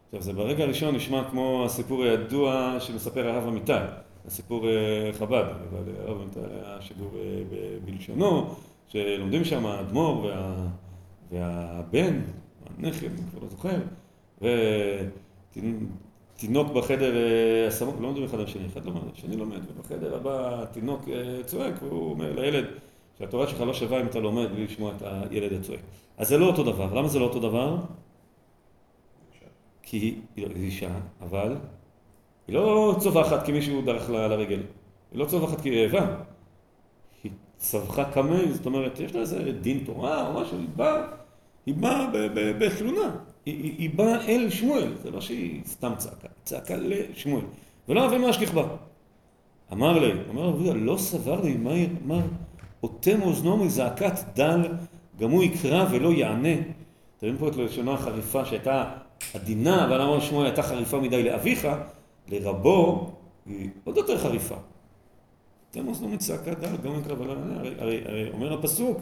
[0.06, 3.72] עכשיו זה ברגע הראשון נשמע כמו הסיפור הידוע שמספר הרב אמיתי,
[4.26, 7.42] הסיפור אה, חב"ד, אבל הרב אמיתי היה שידור אה,
[7.84, 8.54] בלשונו,
[8.88, 10.66] שלומדים שם האדמו"ר וה,
[11.30, 12.20] והבן,
[12.78, 13.76] הנכד, אני כבר לא זוכר,
[16.36, 20.64] ותינוק בחדר אה, הסמוך, לא לומדים אחד על שני, אחד לומד, השני לומד, ובחדר הבא
[20.72, 22.64] תינוק אה, צועק, והוא אומר לילד
[23.18, 25.80] שהתורה שלך לא שווה אם אתה לומד בלי לשמוע את הילד הצועק.
[26.18, 26.94] אז זה לא אותו דבר.
[26.94, 27.76] למה זה לא אותו דבר?
[29.82, 31.56] כי היא לא- אישה, אבל
[32.48, 34.60] היא לא צווחת כי מישהו דרך לרגל.
[35.12, 36.16] היא לא צווחת כי היא רעבה.
[37.24, 41.06] היא צווחה קמי, זאת אומרת, יש לה איזה דין תורה או משהו, היא באה,
[41.66, 42.06] היא באה
[42.58, 43.16] בתלונה.
[43.46, 47.44] היא, היא, היא באה אל שמואל, זה לא שהיא סתם צעקה, צעקה לשמואל.
[47.88, 48.64] ולא אבי מה השכיח בה.
[49.72, 51.70] אמר לי, אומר רב לא סבר לי, מה
[52.06, 52.20] אמר,
[52.82, 54.62] אוטם אוזנו מזעקת דל,
[55.18, 56.54] גם הוא יקרא ולא יענה.
[57.18, 58.84] אתם רואים פה את לשונו החריפה שהייתה
[59.34, 61.68] עדינה, אבל אמר שמואל הייתה חריפה מדי לאביך,
[62.28, 63.10] לרבו
[63.46, 64.56] היא עוד יותר חריפה.
[65.68, 67.58] אוטם אוזנו מצעקת דל, גם יקרא ולא יענה.
[67.58, 69.00] הרי, הרי, הרי אומר הפסוק,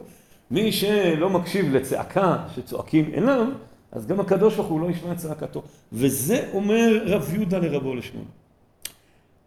[0.50, 3.46] מי שלא מקשיב לצעקה שצועקים אליו,
[3.92, 5.62] אז גם הקדוש ברוך הוא לא ישמע את צעקתו.
[5.92, 8.26] וזה אומר רב יהודה לרבו לשמואל.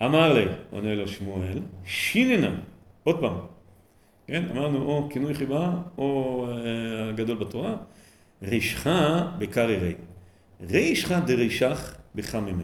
[0.03, 2.55] אמר לי, עונה לו שמואל, שיננה,
[3.03, 3.38] עוד פעם,
[4.29, 7.75] כן, אמרנו או כינוי חיבה או אה, הגדול בתורה,
[8.43, 8.87] רישך
[9.37, 9.93] בקרי רי,
[10.61, 12.63] רישך דרישך בחממי.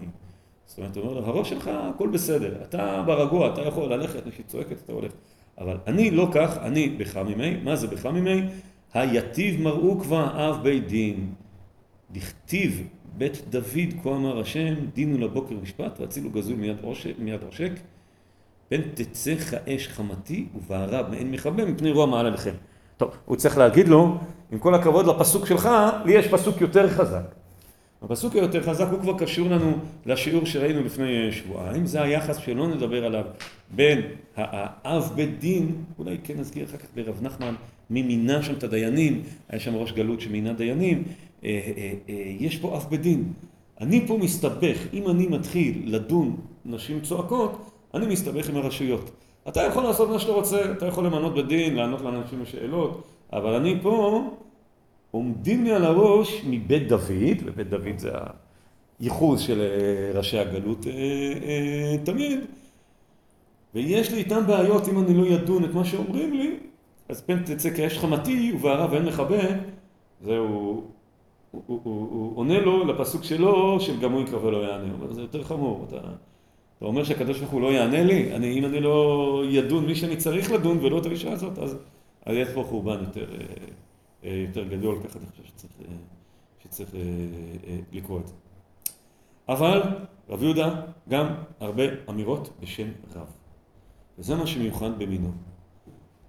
[0.65, 4.45] זאת אומרת, הוא אומר לו, הראש שלך הכל בסדר, אתה ברגוע, אתה יכול ללכת, כשהיא
[4.45, 5.11] צועקת אתה הולך,
[5.57, 8.41] אבל אני לא כך, אני בחממי, מה זה בחממי?
[8.93, 11.33] היטיב מראו כבר אב בית דין,
[12.11, 16.77] דכתיב בית דוד כה אמר השם, דינו לבוקר משפט, והצילו גזול מיד
[17.19, 17.71] מיד עושק,
[18.69, 19.35] פן תצא
[19.67, 22.53] אש חמתי ובערה מעין מכבה מפני רוע מעל עליכם.
[22.97, 24.17] טוב, הוא צריך להגיד לו,
[24.51, 25.69] עם כל הכבוד לפסוק שלך,
[26.05, 27.35] לי יש פסוק יותר חזק.
[28.01, 33.05] הפסוק היותר חזק הוא כבר קשור לנו לשיעור שראינו לפני שבועיים, זה היחס שלא נדבר
[33.05, 33.23] עליו
[33.71, 34.01] בין
[34.35, 37.55] האב בית דין, אולי כן נזכיר אחר כך ברב נחמן,
[37.89, 41.03] מי מינה שם את הדיינים, היה שם ראש גלות שמינה דיינים,
[41.43, 43.33] אה, אה, אה, יש פה אב בית דין.
[43.81, 49.11] אני פה מסתבך, אם אני מתחיל לדון נשים צועקות, אני מסתבך עם הרשויות.
[49.47, 53.03] אתה יכול לעשות מה שאתה רוצה, אתה יכול למנות בדין, לענות לאנשים לשאלות,
[53.33, 54.23] אבל אני פה,
[55.11, 58.11] עומדים לי על הראש מבית דוד, ובית דוד זה
[58.99, 62.39] הייחוס של אה, ראשי הגלות אה, אה, תמיד,
[63.75, 66.55] ויש לי איתם בעיות אם אני לא ידון את מה שאומרים לי,
[67.09, 69.43] אז פן תצא כאש חמתי ובערה ואין מכבה,
[70.21, 70.83] זהו, הוא,
[71.51, 75.21] הוא, הוא, הוא עונה לו לפסוק שלו, שגם הוא יקרא ולא יענה, הוא אומר, זה
[75.21, 75.97] יותר חמור, אתה,
[76.77, 80.17] אתה אומר שהקדוש ברוך הוא לא יענה לי, אני, אם אני לא ידון מי שאני
[80.17, 81.77] צריך לדון ולא את האישה הזאת, אז,
[82.25, 83.45] אז יש פה חורבן יותר, אה,
[84.23, 85.95] אה, יותר גדול, ככה אני חושב שצריך, אה,
[86.63, 86.89] שצריך
[87.91, 88.33] לקרוא את זה.
[89.49, 89.81] אבל
[90.29, 91.27] רב יהודה גם
[91.59, 93.27] הרבה אמירות בשם רב.
[94.19, 95.31] וזה מה שמיוחד במינו.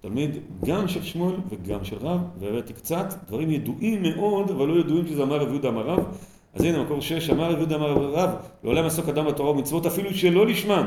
[0.01, 0.31] תלמיד
[0.65, 5.23] גם של שמואל וגם של רב, והראיתי קצת דברים ידועים מאוד, אבל לא ידועים שזה
[5.23, 6.19] אמר רב יהודה אמר רב.
[6.57, 8.31] אז הנה מקור שש, אמר רב יהודה אמר רב,
[8.65, 10.87] לעולם עסוק אדם בתורה ומצוות אפילו שלא לשמם.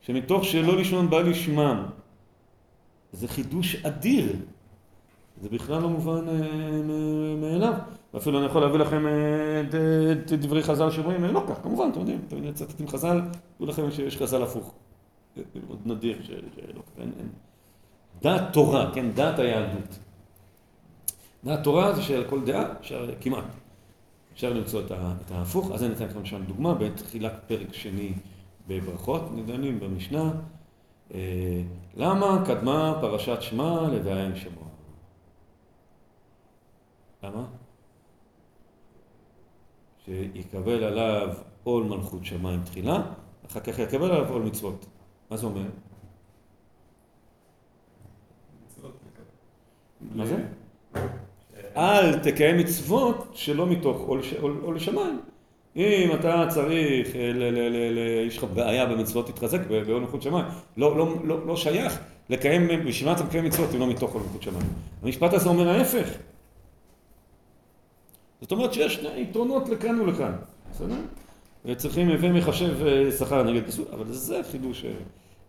[0.00, 1.82] שמתוך שלא לשמם בא לשמם.
[3.12, 4.32] זה חידוש אדיר.
[5.42, 7.72] זה בכלל לא מובן אה, מאליו.
[8.14, 11.88] ואפילו אני יכול להביא לכם אה, את את דברי חז"ל שאומרים, אה, לא כך, כמובן,
[11.90, 13.20] אתם יודעים, אתם מצטטים חז"ל,
[13.56, 14.74] תדעו לכם שיש חז"ל הפוך.
[15.36, 17.28] מאוד נדיר שלא אין.
[18.22, 19.98] דעת תורה, כן, דעת היהדות.
[21.44, 22.64] דעת תורה זה שעל כל דעה,
[23.20, 23.44] כמעט,
[24.32, 24.92] אפשר למצוא את
[25.26, 25.70] את ההפוך.
[25.70, 28.12] אז אני אתן לכם שם דוגמה, בתחילת פרק שני
[28.68, 30.32] בברכות, נדונים במשנה.
[31.14, 31.62] אה,
[31.94, 34.64] למה קדמה פרשת שמע לבעיה שמוע?
[37.22, 37.44] למה?
[40.04, 43.02] שיקבל עליו עול מלכות שמיים תחילה,
[43.46, 44.86] אחר כך יקבל עליו עול מצוות.
[45.30, 45.66] מה זה אומר?
[50.00, 50.44] מה זה?
[51.76, 55.20] אל תקיים מצוות שלא מתוך עול ש- עול- עול שמיים.
[55.76, 60.22] אם אתה צריך, אה, ל- ל- ל- ל- יש לך בעיה במצוות, תתחזק בעול מלכות
[60.22, 60.44] שמיים.
[60.76, 61.98] לא, לא, לא, לא שייך
[62.30, 64.66] לקיים, בשביל מה אתה מקיים מצוות אם לא מתוך עול מלכות שמיים.
[65.02, 66.08] המשפט הזה אומר ההפך.
[68.40, 70.32] זאת אומרת שיש שני יתרונות לכאן ולכאן,
[70.72, 70.94] בסדר?
[71.64, 74.84] וצריכים הווה מחשב אה, שכר נגד פסול, אבל זה חידוש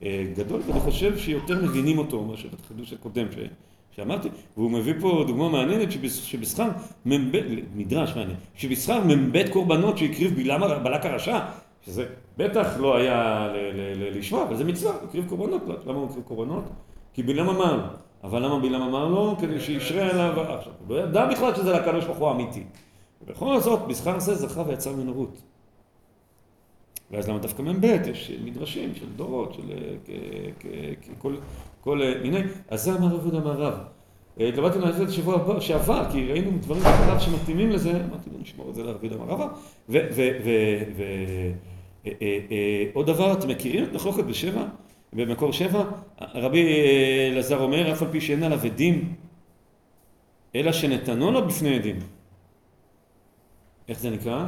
[0.03, 3.35] אה, גדול, ואני חושב שיותר מבינים אותו מאשר החידוש הקודם ש,
[3.95, 6.69] שאמרתי, והוא מביא פה דוגמה מעניינת שבש, שבשכר
[7.05, 7.41] מ"ב,
[7.75, 11.39] מדרש מעניין, שבשכר מ"ב קורבנות שהקריב בלעם בלק הרשע,
[11.85, 12.05] שזה
[12.37, 13.47] בטח לא היה
[13.97, 16.63] לשמוע, אבל זה מצווה, הקריב קורבנות, למה הוא הקריב קורבנות?
[17.13, 17.83] כי בלעם אמר לו,
[18.23, 19.35] אבל למה בלעם אמר לו?
[19.39, 22.63] כדי שישרה עליו, עכשיו, הוא לא ידע בכלל שזה לקדוש ברוך הוא האמיתי.
[23.23, 25.41] ובכל זאת, בשכר זה זכה ויצא ממנו רות.
[27.11, 27.83] ואז למה דווקא מ"ב?
[27.83, 29.61] יש מדרשים של דורות, של
[31.17, 31.35] כל,
[31.83, 33.73] כל מיני, אז זה אמר רב יהודה מהרב.
[34.37, 38.75] התלבטתי לעשות את השבוע שעבר, כי ראינו דברים בכלל שמתאימים לזה, אמרתי בוא נשמור את
[38.75, 39.49] זה לרב יהודה מהרב.
[42.93, 44.63] ועוד דבר, אתם מכירים את מחלוקת בשבע?
[45.13, 45.83] במקור שבע?
[46.21, 46.67] רבי
[47.31, 49.13] אלעזר אומר, אף על פי שאין עליו עדים,
[50.55, 51.99] אלא שנתנו לו בפני עדים.
[53.87, 54.45] איך זה נקרא?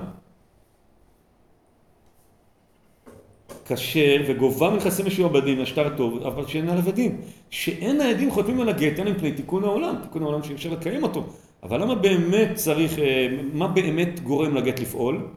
[3.65, 7.21] כשר וגובה מכסי משועבדים לשטר טוב, אבל שאין עליו עדים.
[7.49, 11.25] שאין העדים חותמים על הגט, אין מפני תיקון העולם, תיקון העולם שאפשר לקיים אותו.
[11.63, 15.27] אבל למה באמת צריך, אה, מה באמת גורם לגט לפעול?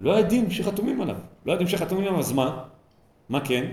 [0.00, 1.16] לא העדים שחתומים עליו.
[1.46, 2.64] לא העדים שחתומים עליו, אז מה?
[3.28, 3.72] מה כן?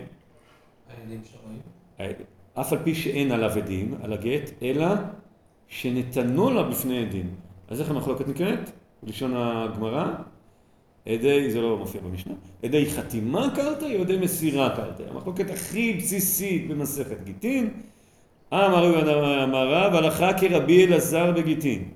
[0.90, 2.14] העדים שרואים.
[2.54, 4.86] אף על פי שאין עליו עדים, על הגט, אלא
[5.68, 7.36] שנתנו לה בפני עדים.
[7.68, 8.72] אז איך המחלוקת נקראת?
[9.04, 10.06] בלשון הגמרא?
[11.06, 12.34] עדי, זה לא מופיע במשנה,
[12.64, 15.04] עדי חתימה קרתא עדי מסירה קרתא?
[15.10, 17.70] המחלוקת הכי בסיסית במסכת גיטין,
[18.54, 18.94] אמר
[19.68, 21.90] רב, הלכה כרבי אלעזר בגיטין.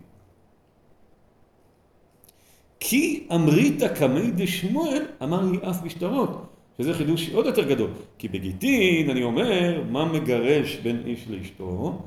[2.80, 6.46] כי אמריתא קמי דשמואל, אמר לי אף בשטרות,
[6.78, 7.90] שזה חידוש עוד יותר גדול.
[8.18, 12.02] כי בגיטין, אני אומר, מה מגרש בין איש לאשתו?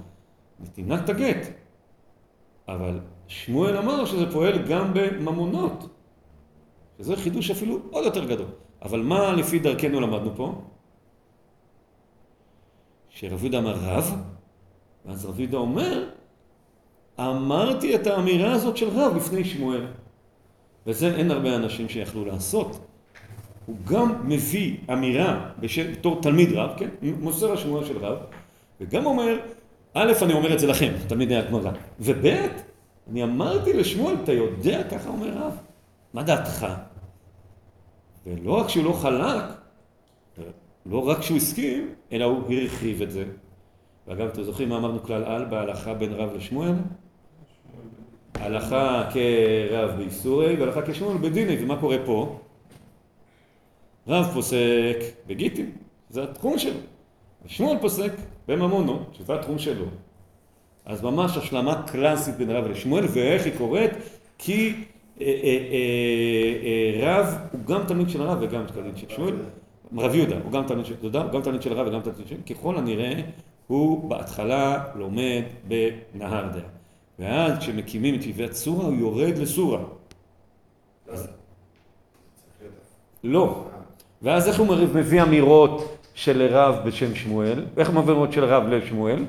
[0.61, 1.47] נתינת הגט.
[2.69, 5.89] אבל שמואל אמר שזה פועל גם בממונות.
[6.99, 8.47] שזה חידוש אפילו עוד יותר גדול.
[8.83, 10.63] אבל מה לפי דרכנו למדנו פה?
[13.09, 14.17] שרב יהודה אמר רב,
[15.07, 16.09] ואז רב יהודה אומר,
[17.21, 19.87] אמרתי את האמירה הזאת של רב לפני שמואל.
[20.87, 22.87] וזה אין הרבה אנשים שיכלו לעשות.
[23.67, 26.89] הוא גם מביא אמירה בשם, בתור תלמיד רב, כן?
[27.03, 28.19] מוסר השמואל של רב,
[28.81, 29.39] וגם אומר,
[29.95, 32.27] א', אני אומר את זה לכם, תלמידי הגמרא, וב',
[33.11, 35.57] אני אמרתי לשמואל, אתה יודע, ככה אומר רב.
[36.17, 36.67] מה דעתך?
[38.27, 39.45] ולא רק שהוא לא חלק,
[40.87, 43.25] לא רק שהוא הסכים, אלא הוא הרחיב את זה.
[44.07, 46.73] ואגב, אתם זוכרים מה אמרנו כלל על בהלכה בין רב לשמואל?
[48.35, 52.39] הלכה כרב באיסורי והלכה כשמואל בדיני, ומה קורה פה?
[54.09, 55.71] רב פוסק בגיטין,
[56.11, 56.81] זה התחום שלו.
[57.47, 58.13] שמואל פוסק
[58.49, 59.87] בממונו, שזה התחום שלו.
[60.85, 63.93] אז ממש השלמה קלאסית בין רב לשמואל, ואיך היא קורית?
[64.39, 64.85] כי
[67.03, 69.35] רב הוא גם תלמיד של הרב וגם תלמיד של שמואל,
[69.97, 72.43] רב יהודה הוא גם תלמיד של יהודה, גם תלמיד של הרב וגם תלמיד של שמואל,
[72.43, 73.13] ככל הנראה
[73.67, 76.61] הוא בהתחלה לומד בנהרדה,
[77.19, 79.81] ואז כשמקימים את יביאת סורה הוא יורד לסורה.
[83.25, 83.65] לא.
[84.23, 87.65] ואז איך הוא מביא אמירות של רב בשם שמואל?
[87.77, 89.25] איך הוא מביא אמירות של רב לשמואל?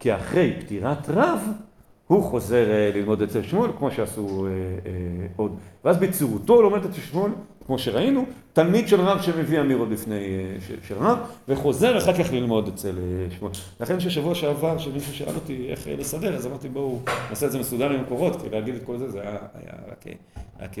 [0.00, 1.40] כי אחרי פטירת רב
[2.06, 5.56] הוא חוזר אה, ללמוד אצל שמואל, כמו שעשו אה, אה, עוד.
[5.84, 7.32] ואז בצורותו הוא לומד אצל שמואל,
[7.66, 10.20] כמו שראינו, תלמיד של רב שמביא אמירות לפני
[10.88, 12.98] של רב, וחוזר אחר כך ללמוד אצל
[13.38, 13.52] שמואל.
[13.80, 16.98] לכן ששבוע שעבר, שמישהו שאל אותי איך לסדר, אז אמרתי בואו
[17.30, 20.04] נעשה את זה מסודר עם מקורות, כי להגיד את כל זה, זה היה, היה רק,
[20.60, 20.76] רק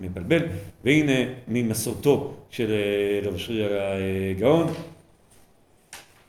[0.00, 0.42] מבלבל.
[0.84, 2.72] והנה ממסורתו של
[3.22, 3.66] רב שרי
[4.30, 4.66] הגאון,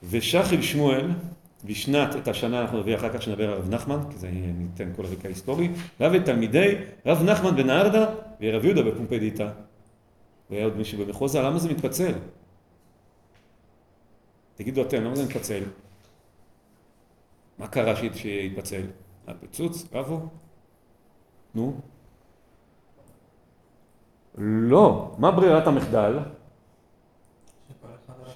[0.09, 1.07] ושחיל שמואל,
[1.65, 5.05] בשנת, את השנה אנחנו נביא אחר כך שנדבר על רב נחמן, כי זה ניתן כל
[5.05, 5.69] הרקע היסטורי,
[6.01, 8.05] רב את תלמידי רב נחמן בנהרדה
[8.41, 9.51] ורב יהודה בפומפדיטה.
[10.49, 12.13] והיה עוד מישהו במחוזה, למה זה מתפצל?
[14.55, 15.63] תגידו אתם, למה זה מתפצל?
[17.57, 18.81] מה קרה שהתפצל?
[19.27, 19.85] הפיצוץ?
[19.93, 20.27] רבו?
[21.55, 21.81] נו?
[24.37, 25.15] לא.
[25.17, 26.19] מה ברירת המחדל?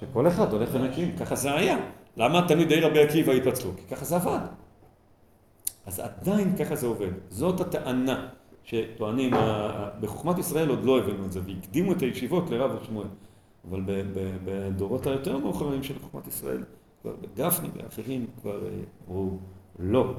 [0.00, 1.76] שכל אחד הולך ומקים, ככה זה היה.
[2.18, 3.70] למה תלמידי רבי עקיבא התפצלו?
[3.76, 4.38] כי ככה זה עבד.
[5.86, 7.10] אז עדיין ככה זה עובד.
[7.28, 8.28] זאת הטענה
[8.64, 9.30] שטוענים,
[10.00, 13.06] בחוכמת ישראל עוד לא הבאנו את זה, והקדימו את הישיבות לרב ושמואל.
[13.68, 13.82] אבל
[14.44, 16.64] בדורות היותר מאוחרים של חוכמת ישראל,
[17.02, 18.70] כבר בגפני ואחרים כבר אה,
[19.08, 19.38] אמרו
[19.78, 20.14] לא.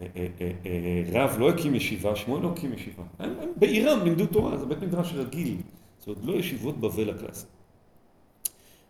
[0.00, 3.02] אה, אה, רב לא הקים ישיבה, שמואל לא הקים ישיבה.
[3.18, 5.56] הם, בעירם לימדו תורה, זה בית מדרש רגיל.
[6.04, 7.57] זה עוד לא ישיבות בבל הקלאסית.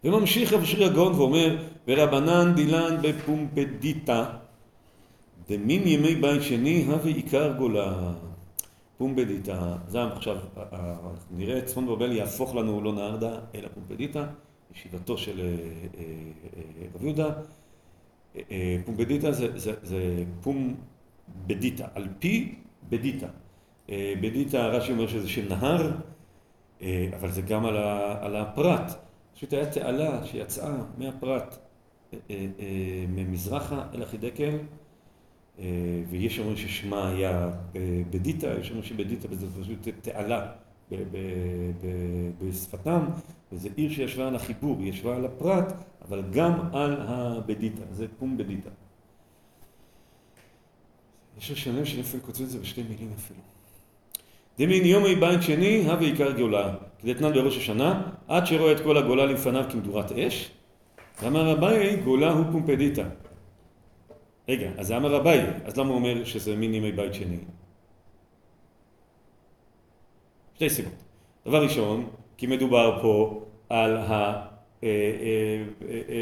[0.09, 1.57] וממשיך רב שרי הגאון ואומר,
[1.88, 4.25] ורבנן דילן בפומפדיטה,
[5.49, 8.12] דמין ימי בית שני, הווה עיקר גולה.
[8.99, 10.37] פומפדיטה, זה עכשיו,
[11.31, 14.27] נראה צפון בבל יהפוך לנו לא נהרדה, אלא פומפדיטה,
[14.75, 15.40] ישיבתו של
[16.94, 17.31] רב יהודה.
[18.85, 19.49] פומבדיתא זה,
[19.83, 20.25] זה,
[21.94, 22.55] על פי
[22.88, 23.27] בדיתא.
[23.90, 25.90] בדיתא, רש"י אומר שזה של נהר,
[27.16, 29.08] אבל זה גם על, ה, על הפרת.
[29.38, 31.59] פשוט היה תעלה שיצאה מהפרת
[33.09, 34.59] ממזרחה אל החידקל,
[36.11, 37.51] ויש אומרים ששמה היה
[38.11, 40.53] בדיתא, יש אומרים שבדיתא זה פשוט תעלה
[42.38, 43.05] בשפתם,
[43.53, 45.72] וזו עיר שישבה על החיבור, היא ישבה על הפרט,
[46.09, 48.70] אבל גם על הבדיתא, זה פום בדיתא.
[51.38, 53.40] יש לשלם שלפעמים כותבים את זה בשתי מילים אפילו.
[54.59, 59.27] דמין יומי בית שני, הווה עיקר גאולה, כדתנן בראש השנה, עד שרואה את כל הגולה
[59.27, 60.51] לפניו כמדורת אש,
[61.23, 63.05] ואמר אביי, גאולה הוא פומפדיתא.
[64.49, 67.37] רגע, אז זה אמר אביי, אז למה הוא אומר שזה מין ימי בית שני?
[70.55, 70.92] שתי סיבות.
[71.47, 73.97] דבר ראשון, כי מדובר פה על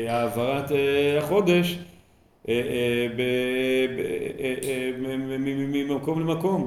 [0.08, 0.70] העברת
[1.18, 1.78] החודש
[5.68, 6.66] ממקום למקום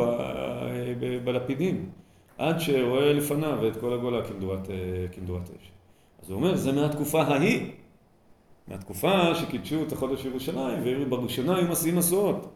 [1.23, 1.89] בלפידים,
[2.37, 4.21] עד שרואה לפניו את כל הגולה
[5.11, 5.71] כמדורת אש.
[6.23, 7.71] אז הוא אומר, זה מהתקופה ההיא,
[8.67, 12.53] מהתקופה שקידשו את החודש ירושלים, ובירושלים עשים משואות.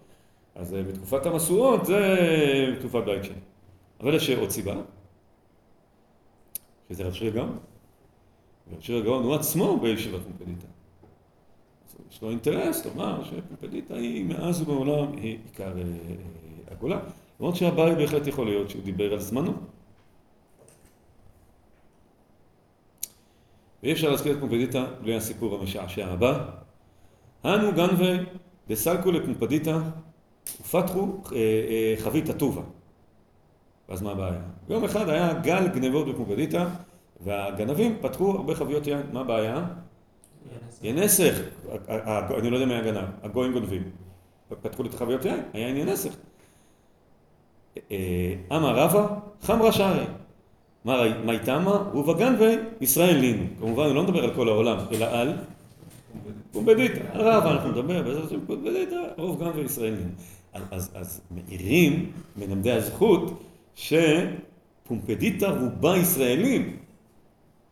[0.55, 2.17] אז בתקופת המשואות זה
[2.79, 3.36] תקופת בית שני.
[3.99, 4.75] אבל יש עוד סיבה,
[6.89, 7.57] שזה רב שיר הגאון.
[8.73, 10.67] רב שיר הגאון הוא עצמו בישיבת פומפדיתא.
[12.13, 15.84] יש לו אינטרס לומר שפומפדיתא היא מאז ומעולם היא עיקר אה,
[16.71, 16.99] הגולה.
[17.39, 19.54] למרות שהבעיה בהחלט יכול להיות שהוא דיבר על זמנו.
[23.84, 26.49] ואי אפשר להזכיר את פומפדיתא בלי הסיפור המשעשע הבא.
[27.45, 28.17] אנו גנבי
[28.67, 29.80] דסלקו לפומפדיתא
[30.62, 32.62] ופתחו אה, אה, חבית הטובה.
[33.88, 34.41] אז מה הבעיה?
[34.69, 36.67] יום אחד היה גל גנבות בפומפדיתא,
[37.21, 39.02] והגנבים פתחו הרבה חביות יין.
[39.12, 39.65] מה הבעיה?
[40.84, 41.39] ינסך.
[42.39, 43.84] אני לא יודע מי הגנב, הגויים גונבים.
[44.62, 46.15] פתחו לי את החביות יין, היה עניין נסך.
[47.91, 49.08] אה, אמר רבא,
[49.41, 50.06] חמרה שערי.
[50.86, 51.89] מה איתמה?
[51.93, 53.43] ובגנבי ישראל לינו.
[53.60, 55.34] כמובן, הוא לא מדבר על כל העולם, אלא על
[56.51, 56.99] פומבדיתא.
[57.13, 60.10] רבא אנחנו נדבר, בעזרת השם פומבדיתא, רוב גנבי ישראל לינו.
[60.71, 63.43] אז מעירים מלמדי הזכות
[63.75, 66.77] שפומפדיטה רובה ישראלים,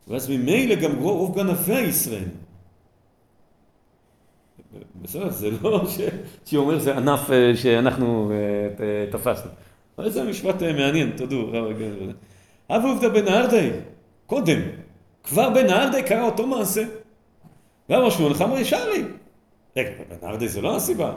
[0.07, 2.29] ואז ממילא גם רוב גנבי ישראל.
[5.01, 5.83] בסדר, זה לא
[6.45, 8.31] שהיא אומר זה ענף אה, שאנחנו
[8.79, 9.51] אה, תפסנו.
[9.97, 11.51] אבל זה משפט אה, מעניין, תודו.
[12.69, 13.69] אבו עובדא בן הארדי,
[14.25, 14.59] קודם,
[15.23, 16.83] כבר בן הארדי קרה אותו מעשה.
[17.89, 19.03] ואמר שמואל חמר ישרי.
[19.77, 21.13] רגע, בן הארדי זה לא הסיבה.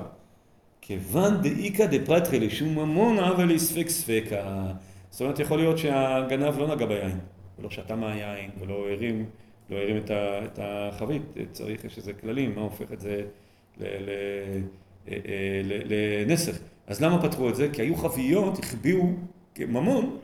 [0.81, 4.67] כיוון דאיכא דפרטחי לשום ממון אבל יספק ספקה.
[5.11, 7.19] זאת אומרת, יכול להיות שהגנב לא נגע ביין,
[7.59, 9.27] ולא שתה מהיין, ולא הרים,
[9.71, 11.23] לא הרים את, החבית.
[11.53, 13.23] צריך, יש איזה כללים, מה הופך את זה
[16.27, 16.59] לנסך.
[16.87, 17.69] אז למה פתחו את זה?
[17.73, 19.05] כי היו חביות, החביאו
[19.59, 20.17] ממון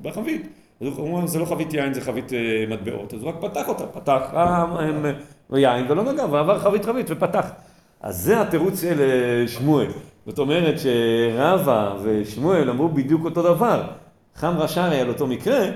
[0.00, 0.42] בחבית.
[0.80, 3.14] אז הוא אומר, זה לא חבית יין, זה חבית אה, מטבעות.
[3.14, 4.22] אז הוא רק פתח אותה, פתח
[5.52, 7.50] יין ולא נגע, ועבר חבית חבית ופתח.
[8.00, 9.90] אז זה התירוץ של שמואל.
[10.26, 13.82] זאת אומרת שרבא ושמואל אמרו בדיוק אותו דבר.
[14.34, 15.66] חם רש"י על אותו מקרה,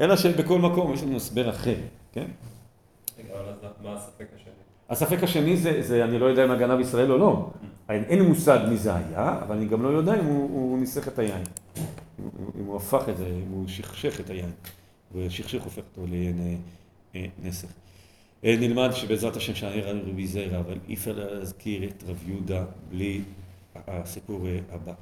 [0.00, 1.74] אלא שבכל מקום יש לנו הסבר אחר,
[2.12, 2.26] כן?
[3.18, 4.53] רגע, אבל מה הספק השני?
[4.90, 7.50] הספק השני זה, זה אני לא יודע אם הגנב ישראל או לא.
[7.88, 11.08] אין אין מושג מי זה היה, אבל אני גם לא יודע אם הוא, הוא ניסח
[11.08, 11.42] את היין.
[12.60, 14.50] אם הוא הפך את זה, אם הוא שכשך את היין.
[15.14, 16.58] ושכשך הופך אותו ליין
[17.14, 17.68] אה, נסך.
[18.44, 22.64] אה, נלמד שבעזרת השם שהעיר על רבי זרע, אבל אי אפשר להזכיר את רב יהודה
[22.90, 23.20] בלי
[23.74, 24.92] הסיפור אה, הבא.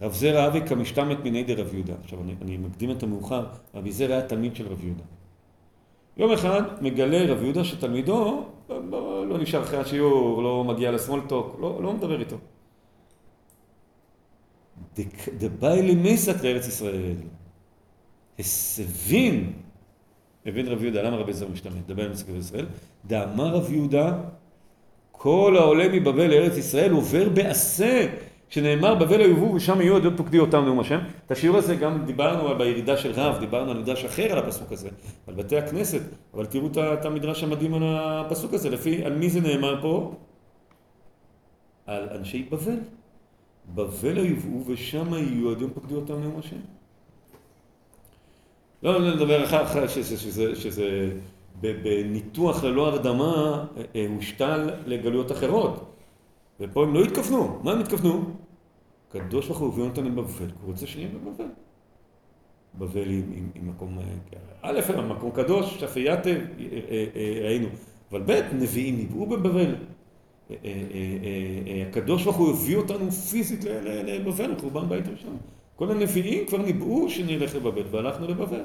[0.00, 1.94] רב זרע אבי כמשתמת מיני דרב יהודה.
[2.04, 5.04] עכשיו אני, אני מקדים את המאוחר, רבי זרע היה תלמיד של רב יהודה.
[6.16, 11.56] יום אחד מגלה רב יהודה שתלמידו לא, לא, לא נשאר אחרי השיעור, לא מגיע לסמולטוק,
[11.60, 12.36] לא, לא מדבר איתו.
[15.38, 17.16] דבאי למסק לארץ ישראל.
[18.38, 19.52] הסבין
[20.46, 21.74] הבין רב יהודה, למה רבי זר משתמש?
[21.86, 22.66] דבר עם מסכת ישראל.
[23.06, 24.18] דאמר רב יהודה,
[25.12, 28.06] כל העולה מבבל לארץ ישראל עובר בעשה,
[28.52, 30.98] שנאמר בבל היובאו ושם יהיו עדות פוקדי אותם נאום השם.
[31.26, 34.72] את השיעור הזה גם דיברנו על בירידה של רב, דיברנו על מדרש אחר על הפסוק
[34.72, 34.88] הזה,
[35.26, 36.00] על בתי הכנסת,
[36.34, 40.14] אבל תראו את המדרש המדהים על הפסוק הזה, לפי, על מי זה נאמר פה?
[41.86, 42.76] על אנשי בבל.
[43.74, 46.60] בבל היובאו ושם יהיו עדות פוקדי אותם נאום השם.
[48.82, 51.10] לא נדבר אחר כך שזה, שזה, שזה
[51.60, 55.88] בניתוח ללא הרדמה אה, אה, הושתל לגלויות אחרות.
[56.60, 57.60] ופה הם לא התכוונו.
[57.62, 58.41] מה הם התכוונו?
[59.14, 61.44] הקדוש ברוך הוא הביא אותנו בבבל, הוא רוצה שנהיה בבבל.
[62.78, 63.98] בבל עם, עם, עם מקום,
[64.62, 66.30] א', מקום קדוש, שפייתה,
[67.42, 67.68] ראינו,
[68.10, 69.74] אבל ב', נביאים ניבאו בבבל.
[71.88, 73.64] הקדוש ברוך הוא הביא אותנו פיזית
[74.04, 75.36] לבבל, לחורבן בית ראשון.
[75.76, 78.64] כל הנביאים כבר ניבאו שנלך לבבל, והלכנו לבבל.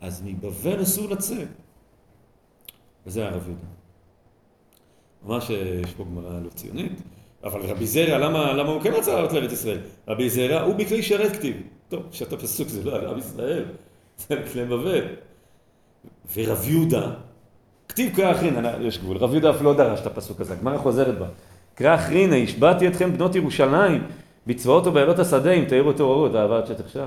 [0.00, 1.48] אז מבבל אסור לצאת.
[3.06, 3.66] וזה הרב יהודה.
[5.26, 5.50] ממש
[5.84, 6.92] יש פה גמרא לא ציונית,
[7.44, 9.78] אבל רבי זרע, למה, למה הוא כן רצה לעלות לארץ ישראל?
[10.08, 11.56] רבי זרע הוא בכלי שרת כתיב.
[11.88, 13.64] טוב, פשט הפסוק זה לא על עם ישראל,
[14.18, 15.04] זה על כלי בבל.
[16.34, 17.10] ורב יהודה,
[17.88, 21.18] כתיב קרא אחרין, יש גבול, רב יהודה אף לא דרש את הפסוק הזה, הגמרא חוזרת
[21.18, 21.26] בה.
[21.74, 24.06] קרא אחרינה, השבעתי אתכם בנות ירושלים,
[24.46, 27.06] בצבאות ובעלות השדה, אם תאירו תעוררות, אהבה עד שתחשב.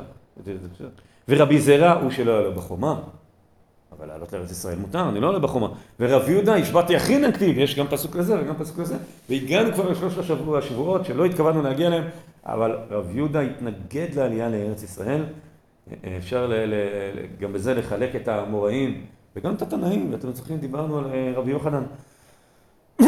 [1.29, 2.99] ורבי זרע הוא שלא היה לו בחומה.
[3.91, 5.67] אבל לעלות לארץ ישראל מותר, אני לא עולה בחומה.
[5.99, 8.97] ורב יהודה, השבעתי הכי נקטיב, יש גם פסוק לזה וגם פסוק לזה.
[9.29, 12.03] והגענו כבר לשלושת השבוע, השבועות שלא התכוונו להגיע אליהם,
[12.45, 15.23] אבל רב יהודה התנגד לעלייה לארץ ישראל.
[16.17, 16.73] אפשר ל, ל,
[17.13, 21.51] ל, גם בזה לחלק את האמוראים וגם את התנאים, ואתם זוכרים, דיברנו על אה, רבי
[21.51, 21.83] יוחנן.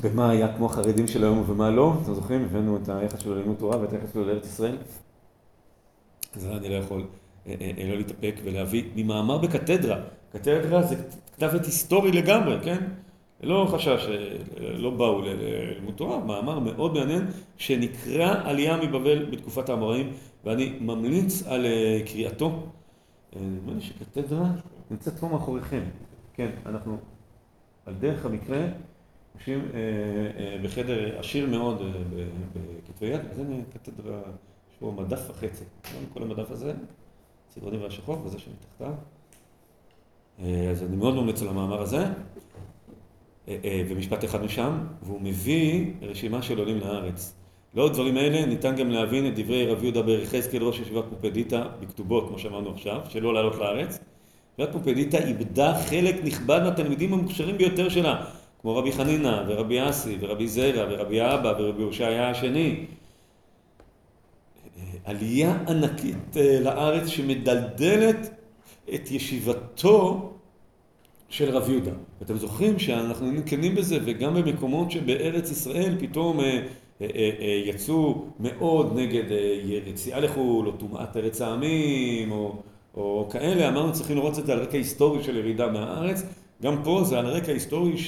[0.00, 2.44] ומה היה כמו החרדים של היום ומה לא, אתם זוכרים?
[2.44, 4.76] הבאנו את היחס שלו ללימוד תורה ואת היחס שלו לארץ ישראל.
[6.34, 10.00] זה אני לא יכול אה, אה, לא להתאפק ולהביא ממאמר בקתדרה.
[10.32, 10.96] קתדרה זה
[11.36, 12.84] כתב עת היסטורי לגמרי, כן?
[13.42, 14.06] לא חשש,
[14.58, 17.26] לא באו ללימוד תורה, מאמר מאוד מעניין
[17.56, 20.12] שנקרא עלייה מבבל בתקופת האמוראים
[20.44, 21.66] ואני ממליץ על
[22.06, 22.66] קריאתו.
[23.36, 24.50] נדמה לי שקתדרה
[24.90, 25.82] נמצאת פה מאחוריכם.
[26.34, 26.98] כן, אנחנו
[27.86, 28.66] על דרך המקרה
[29.34, 29.68] יושבים
[30.62, 31.82] בחדר עשיר מאוד
[32.54, 34.20] בכתבי יד, הנה קתדרה,
[34.70, 35.64] יש פה מדף וחצי.
[36.14, 36.72] כל המדף הזה,
[37.54, 38.92] צבעוני והשחור וזה שמתחתיו.
[40.70, 42.04] אז אני מאוד ממליץ על המאמר הזה.
[43.88, 47.34] ומשפט אחד משם, והוא מביא רשימה של עולים לארץ.
[47.74, 51.64] לאור דברים אלה ניתן גם להבין את דברי רב יהודה בר יחזקאל ראש ישיבת פופדיטה
[51.80, 53.98] בכתובות, כמו שאמרנו עכשיו, שלא לעלות לארץ.
[54.58, 58.24] ישיבת פופדיטה איבדה חלק נכבד מהתלמידים המוכשרים ביותר שלה,
[58.60, 62.86] כמו רבי חנינא ורבי אסי ורבי זרע ורבי אבא ורבי הושעיה השני.
[65.04, 68.30] עלייה ענקית לארץ שמדלדלת
[68.94, 70.30] את ישיבתו
[71.28, 71.90] של רב יהודה.
[72.20, 76.40] ואתם זוכרים שאנחנו נתקנים בזה, וגם במקומות שבארץ ישראל פתאום
[77.64, 79.24] יצאו מאוד נגד
[79.86, 82.56] יציאה לחו"ל, או טומאת ארץ העמים, או,
[82.94, 86.22] או כאלה, אמרנו צריכים לראות את זה על רקע היסטורי של ירידה מהארץ.
[86.62, 87.98] גם פה זה על רקע היסטורי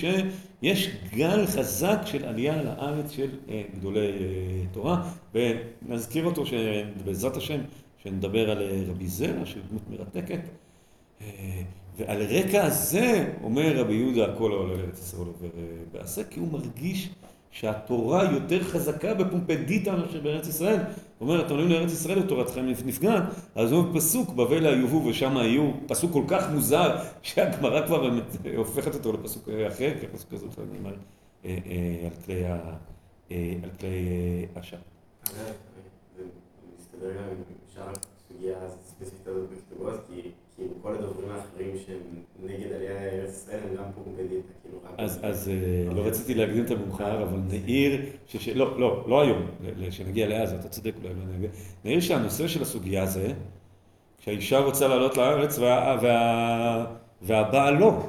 [0.62, 3.30] שיש גל חזק של עלייה לארץ של
[3.76, 4.12] גדולי
[4.72, 7.60] תורה, ונזכיר אותו שבעזרת השם,
[7.98, 10.40] שנדבר על רבי זרע, של דמות מרתקת.
[11.96, 15.48] ועל רקע הזה אומר רבי יהודה, הכל העולה לארץ ישראל עובר
[15.92, 17.10] בעשה, כי הוא מרגיש
[17.53, 20.80] שהתורה יותר חזקה בפומפדיטה מאשר בארץ ישראל.
[21.18, 23.22] הוא אומר, אתם עולים לארץ ישראל ותורתכם נפגעת,
[23.55, 28.11] אז הוא פסוק, בבל היובו ושם היו, פסוק כל כך מוזר, שהגמרא כבר
[28.57, 30.94] הופכת אותו לפסוק אחר, כי הפסוק הזה כבר נאמר
[33.62, 34.76] על כלי השם.
[35.26, 35.42] זה
[36.78, 37.42] מסתדר גם עם
[37.74, 40.30] שאר הסוגיה הספציפית הזאת בכתובות, כי
[40.62, 44.94] כאילו כל הדוברים האחרים שהם נגד עלייה לארץ ישראל הם גם פומפדיטה, כאילו רק...
[45.22, 45.50] אז
[45.94, 48.00] לא רציתי להקדים את המאוחר, אבל נעיר,
[48.54, 49.46] לא, לא, לא היום,
[49.88, 51.48] כשנגיע לאז, אתה צודק אולי, לא נגיע,
[51.84, 53.32] נעיר שהנושא של הסוגיה זה,
[54.18, 55.58] כשהאישה רוצה לעלות לארץ
[57.22, 58.00] והבעל לא.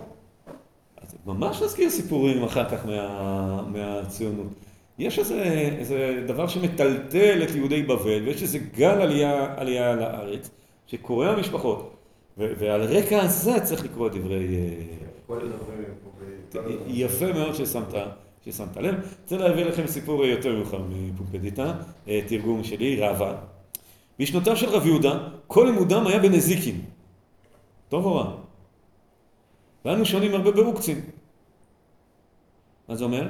[1.01, 2.85] אז ממש להזכיר סיפורים אחר כך
[3.67, 4.47] מהציונות.
[4.99, 9.01] יש איזה דבר שמטלטל את יהודי בבל, ויש איזה גל
[9.57, 10.49] עלייה לארץ,
[10.87, 12.02] שקורע משפחות.
[12.37, 14.77] ועל רקע הזה צריך לקרוא את דברי...
[16.87, 17.93] יפה מאוד ששמת
[18.77, 18.93] לב.
[18.93, 21.73] אני רוצה להביא לכם סיפור יותר מאוחר מפומפדיטה,
[22.27, 23.35] תרגום שלי, רבה.
[24.19, 26.81] בשנותיו של רב יהודה, כל לימודם היה בנזיקין.
[27.89, 28.35] טוב או רע?
[29.85, 31.01] ואנו שונים הרבה באוקצין.
[32.87, 33.27] מה זה אומר?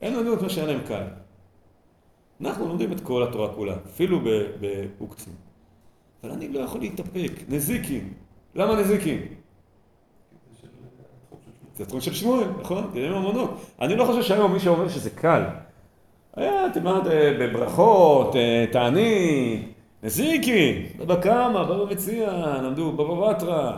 [0.00, 1.04] אין לנו את מה שהיה להם קל.
[2.40, 4.20] אנחנו לומדים את כל התורה כולה, אפילו
[4.60, 5.32] באוקצין.
[6.24, 7.32] אבל אני לא יכול להתאפק.
[7.48, 8.08] נזיקין.
[8.54, 9.18] למה נזיקין?
[11.76, 12.90] זה תחום של שמואל, נכון?
[12.92, 13.50] דיני ממונות.
[13.80, 15.42] אני לא חושב שהיום מי שאומר שזה קל.
[16.36, 17.00] היה, תלמד
[17.38, 18.34] בברכות,
[18.72, 22.30] תענית, נזיקין, בבא קמא, בבא מציע,
[22.62, 23.72] למדו בבא בתרא,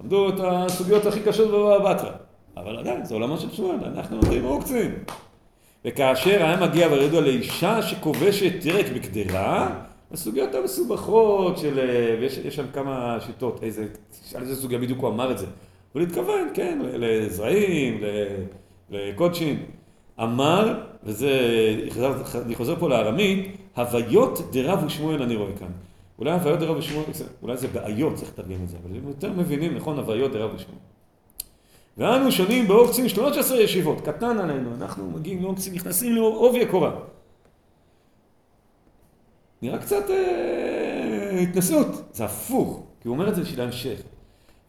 [0.00, 2.10] למדו את הסוגיות הכי קשות בבבא בתרא.
[2.56, 4.94] אבל עדיין, זה עולמו של שמואל, אנחנו לומדים עוקצין.
[5.84, 9.70] וכאשר היה מגיע וידוע לאישה שכובשת ירק בקדרה,
[10.12, 11.78] הסוגיות המסובכות של,
[12.20, 13.86] ויש שם כמה שיטות, איזה,
[14.34, 15.46] על איזה סוגיה בדיוק הוא אמר את זה.
[15.92, 18.00] הוא התכוון, כן, לזרעים,
[18.90, 19.64] לקודשים.
[20.22, 21.30] אמר, וזה,
[22.46, 25.68] אני חוזר פה לארמית, הוויות דרב ושמואל אני רואה כאן.
[26.18, 27.04] אולי הוויות דרב ושמואל,
[27.42, 30.78] אולי זה בעיות, צריך לתרגם את זה, אבל הם יותר מבינים, נכון, הוויות דרב ושמואל.
[31.98, 36.90] ואנו שונים באור קצין 13 ישיבות, קטן עלינו, אנחנו מגיעים לאור קצין, נכנסים לעובי הקורה.
[39.62, 43.98] נראה קצת אה, התנסות, זה הפוך, כי הוא אומר את זה בשביל ההמשך.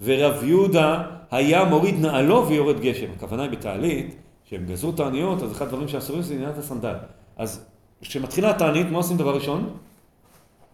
[0.01, 3.05] ורב יהודה היה מוריד נעלו ויורד גשם.
[3.17, 6.95] הכוונה היא בתעלית, שהם גזרו תעניות, אז אחד הדברים שאסורים זה עניין הסנדל.
[7.37, 7.65] אז
[8.01, 9.69] כשמתחילה התענית, מה עושים דבר ראשון?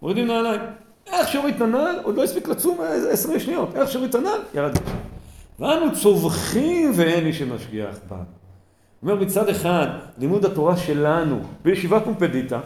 [0.01, 0.61] מורידים נעליים.
[1.07, 2.77] איך שהוריד את הנעל, עוד לא הספיק לצום
[3.11, 3.75] עשרה שניות.
[3.75, 4.95] איך שהוריד את הנעל, ירד גשם.
[5.59, 8.23] ואנו צווחים ואין מי שמשגיח בנו.
[9.01, 12.59] אומר מצד אחד, לימוד התורה שלנו בישיבת פומפדיטה,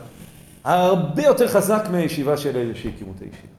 [0.64, 3.53] הרבה יותר חזק מהישיבה של אלה שהקימו את הישיבה.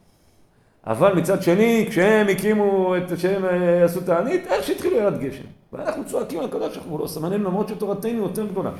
[0.86, 5.44] אבל מצד שני, כשהם הקימו את, כשהם אה, עשו תענית, איך שהתחילו ירד גשם.
[5.72, 8.70] ואנחנו צועקים על הקדוש ברוך הוא לא סמננו למרות שתורתנו יותר גדולה.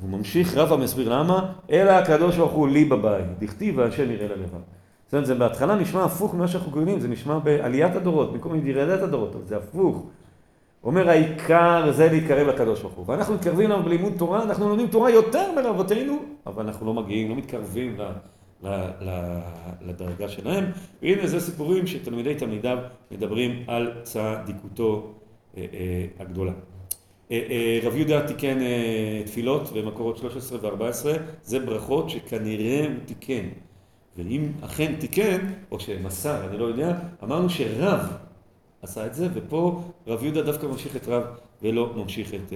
[0.00, 4.48] הוא ממשיך, רבא מסביר למה, אלא הקדוש ברוך הוא לי בבית, דכתיב והשם יראה ללבב.
[5.06, 9.02] זאת אומרת, זה בהתחלה נשמע הפוך ממה שאנחנו גורמים, זה נשמע בעליית הדורות, במקום ירידת
[9.02, 10.06] הדורות, אבל זה הפוך.
[10.84, 13.04] אומר העיקר זה להתקרב לקדוש ברוך הוא.
[13.08, 17.36] ואנחנו מתקרבים אליו בלימוד תורה, אנחנו לומדים תורה יותר מרבותינו, אבל אנחנו לא מגיעים, לא
[17.36, 18.02] מתקרבים ל,
[18.62, 18.68] ל,
[19.00, 19.38] ל,
[19.80, 20.64] לדרגה שלהם.
[21.02, 22.78] והנה זה סיפורים שתלמידי תלמידיו
[23.10, 25.12] מדברים על צדיקותו
[25.56, 26.52] אה, אה, הגדולה.
[27.30, 33.48] אה, אה, רב יהודה תיקן אה, תפילות במקורות 13 ו-14, זה ברכות שכנראה הוא תיקן.
[34.16, 35.38] ואם אכן תיקן,
[35.70, 38.00] או שמסר, אני לא יודע, אמרנו שרב
[38.82, 41.22] עשה את זה, ופה רב יהודה דווקא ממשיך את רב
[41.62, 42.52] ולא ממשיך את,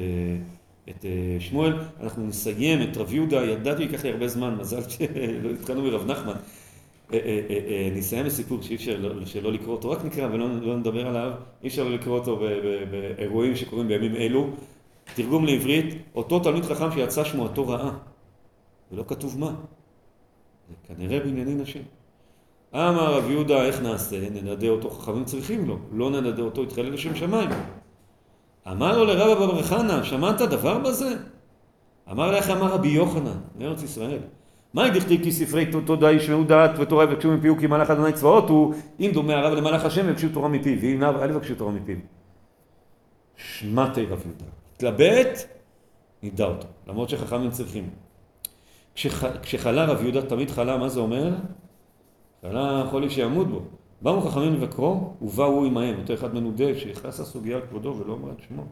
[0.89, 1.05] את
[1.39, 1.72] שמואל.
[2.01, 6.37] אנחנו נסיים את רב יהודה, ידעתי ייקח לי הרבה זמן, מזל שלא התחלנו מרב נחמן.
[7.97, 11.85] נסיים בסיפור שאי אפשר שלא לקרוא אותו, רק נקרא ולא לא נדבר עליו, אי אפשר
[11.85, 12.41] לא לקרוא אותו
[12.91, 14.51] באירועים שקורים בימים אלו.
[15.14, 17.99] תרגום לעברית, אותו תלמיד חכם שיצא שמועתו רעה,
[18.93, 19.55] ולא כתוב מה.
[20.68, 21.83] זה כנראה בענייני נשים.
[22.77, 24.31] אמר רב יהודה, איך נעשה?
[24.31, 25.79] ננדה אותו, חכמים צריכים לו.
[25.93, 27.51] לא ננדה אותו, יתחלל לשם שמיים.
[28.70, 31.16] אמר לו לרב אבר חנא, שמעת דבר בזה?
[32.11, 34.18] אמר לך, אמר רבי יוחנן, מארץ ישראל.
[34.74, 38.74] מה דכתיב כי ספרי תודה ישמעו דעת ותורה יבקשו מפיו כי מלאך אדוני צבאות הוא
[39.01, 41.97] אם דומה הרב למלאך השם יבקשו תורה מפיו ואם לאו אל יבקשו תורה מפיו.
[43.37, 44.45] שמעתי רב יהודה.
[44.77, 45.49] התלבט,
[46.22, 47.91] נדע אותו, למרות שחכמים צריכים.
[48.95, 51.31] כשח, כשחלה רב יהודה תמיד חלה, מה זה אומר?
[52.51, 53.61] חלה חולי שימות בו.
[54.03, 55.99] באו חכמים לבקרו, ובאו עמהם.
[55.99, 58.62] אותו אחד מנודה שיכנס לסוגיה על כבודו ולא אומר את שמו.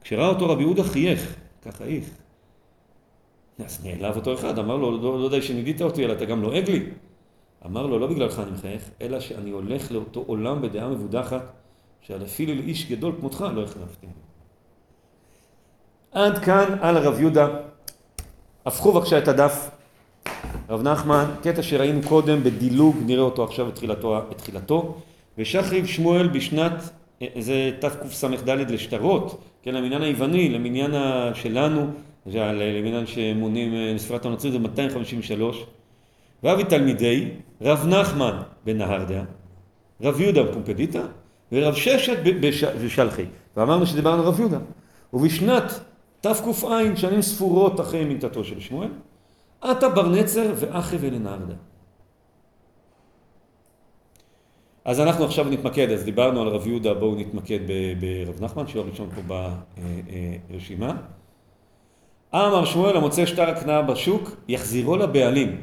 [0.00, 2.10] כשראה אותו רבי יהודה חייך, ככה איך.
[3.58, 6.70] אז נעלב אותו אחד, אמר לו, לא, לא די שנידית אותי, אלא אתה גם לועג
[6.70, 6.86] לי.
[7.66, 11.42] אמר לו, לא בגללך אני מחייך, אלא שאני הולך לאותו עולם בדעה מבודחת,
[12.00, 14.06] שעל אפילו לאיש גדול כמותך לא החלפתי.
[16.12, 17.48] עד כאן על הרב יהודה.
[18.66, 19.70] הפכו בבקשה את הדף.
[20.70, 24.20] רב נחמן, קטע שראינו קודם בדילוג, נראה אותו עכשיו בתחילתו.
[24.30, 24.94] בתחילתו.
[25.38, 26.90] ושחריב שמואל בשנת,
[27.38, 30.90] זה תקס"ד לשטרות, כן, למניין היווני, למניין
[31.34, 31.86] שלנו,
[32.26, 35.66] למניין שמונים לספרת הנוצרים זה 253.
[36.42, 37.28] ואבי תלמידי,
[37.62, 39.22] רב נחמן בנהרדע,
[40.02, 41.02] רב יהודה בפומפדיטה,
[41.52, 42.16] ורב ששת
[42.84, 43.24] בשלחי.
[43.56, 44.58] ואמרנו שדיברנו על רב יהודה.
[45.12, 45.80] ובשנת
[46.20, 48.88] תק"ע, שנים ספורות אחרי מיתתו של שמואל,
[49.62, 51.54] עטה בר נצר ואחי ולנהרדה.
[54.84, 57.60] אז אנחנו עכשיו נתמקד, אז דיברנו על רב יהודה, בואו נתמקד
[58.00, 59.36] ברב נחמן, שהוא הראשון פה
[60.50, 60.96] ברשימה.
[62.34, 65.60] אמר שמואל המוצא שטר הקנאה בשוק, יחזירו לבעלים.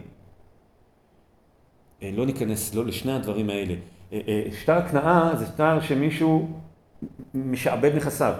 [2.03, 3.73] אה, לא ניכנס לא לשני הדברים האלה.
[4.13, 6.49] אה, אה, שטר הקנאה זה שטר שמישהו
[7.33, 8.33] משעבד נכסיו.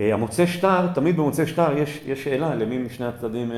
[0.00, 3.52] המוצא שטר, תמיד במוצא שטר יש, יש שאלה למי משני הצדדים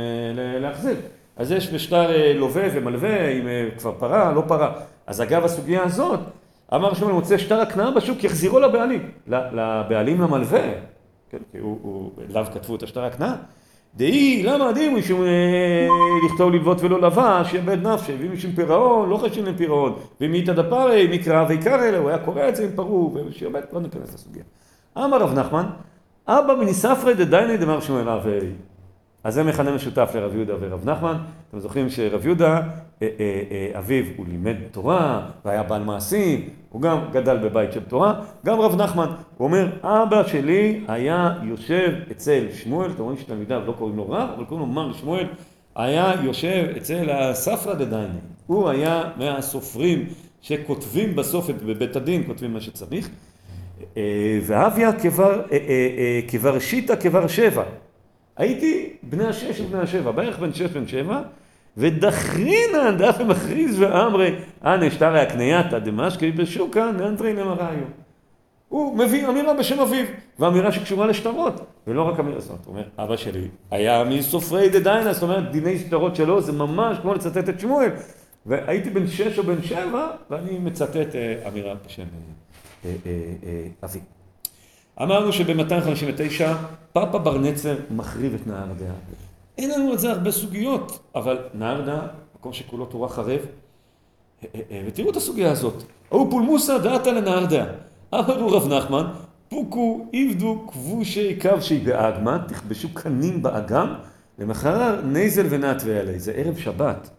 [0.61, 0.97] להחזיר.
[1.43, 3.47] אז יש בשטר לווה ומלווה, אם
[3.78, 4.72] כבר פרה, לא פרה.
[5.07, 6.20] אז אגב הסוגיה הזאת,
[6.74, 9.11] אמר שמואל מוצא שטר הקנאה בשוק, יחזירו לבעלים.
[9.26, 10.61] לבעלים למלווה,
[11.30, 13.34] כן, כי הוא, הוא, אליו כתבו את השטר הקנאה.
[13.97, 15.86] דאי, למה עדיף משום אה,
[16.26, 21.09] לכתוב ללוות ולא לבש, יאבד נפשי, ואם משום פירעון, לא חשוב לפירעון, ואם איתא דפרי,
[21.12, 24.43] מקרא ויקרא אלא, הוא היה קורא את זה עם פרעו, ושיאבד, לא ניכנס לסוגיה.
[24.99, 25.66] אמר רב נחמן,
[26.28, 28.38] אבא מניספרי דדייני דמר שמואל אבי.
[29.24, 31.16] אז זה מכנה משותף לרב יהודה ורב נחמן.
[31.48, 32.60] אתם זוכרים שרב יהודה,
[33.02, 38.20] אה, אה, אביו, הוא לימד תורה, והיה בעל מעשים, הוא גם גדל בבית של תורה.
[38.46, 43.72] גם רב נחמן, הוא אומר, אבא שלי היה יושב אצל שמואל, אתם רואים שתלמידיו לא
[43.72, 45.26] קוראים לו רב, אבל קוראים לו מר שמואל,
[45.76, 48.18] היה יושב אצל הספרא דדייני.
[48.46, 50.06] הוא היה מהסופרים
[50.40, 53.08] שכותבים בסוף בבית הדין, כותבים מה שצריך.
[53.96, 54.90] אה, ואביה
[56.28, 57.62] כבר שיטה כבר שבע.
[58.37, 61.20] הייתי בני השש ובני השבע, בערך בן שש בן שבע,
[61.76, 67.85] ודחרינן דף מכריז ואמרי, אנא שטרי הקנייתא דמשקי בשוקא ננטרי למראיו.
[68.68, 70.05] הוא מביא אמירה בשם אביו,
[70.39, 72.59] ואמירה שקשורה לשטרות, ולא רק אמירה זאת.
[72.64, 77.14] הוא אומר, אבא שלי היה מסופרי דדיינה, זאת אומרת, דיני שטרות שלו זה ממש כמו
[77.14, 77.91] לצטט את שמואל.
[78.47, 82.03] והייתי בן שש או בן שבע, ואני מצטט אה, אמירה בשם
[82.85, 84.01] אה, אה, אבי.
[85.01, 86.43] אמרנו שב-259
[86.93, 88.95] פאפה בר נצר מחריב את נהר דעה.
[89.59, 93.40] אין לנו על זה הרבה סוגיות, אבל נהר דעה, מקום שכולו תורה חרב,
[94.86, 95.82] ותראו את הסוגיה הזאת.
[96.11, 97.66] ההוא פולמוסה דעתה לנהר דעה.
[98.14, 99.05] אמרו רב נחמן,
[99.49, 103.95] פוקו עבדו כבושי כבשי באגמה, תכבשו קנים באגם,
[104.38, 106.18] למחר נייזל ונטווה עלי.
[106.18, 107.11] זה ערב שבת.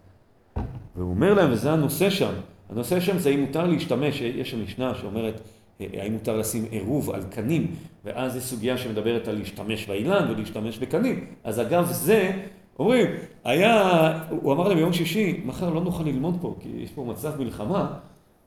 [0.96, 2.34] והוא אומר להם, וזה הנושא שם,
[2.70, 5.42] הנושא שם זה אם מותר להשתמש, יש שם משנה שאומרת
[5.80, 11.26] האם מותר לשים עירוב על קנים, ואז זו סוגיה שמדברת על להשתמש באילן ולהשתמש בקנים.
[11.44, 12.32] אז אגב זה,
[12.80, 13.08] אומרים,
[13.44, 17.42] היה, הוא אמר להם ביום שישי, מחר לא נוכל ללמוד פה, כי יש פה מצב
[17.42, 17.94] מלחמה,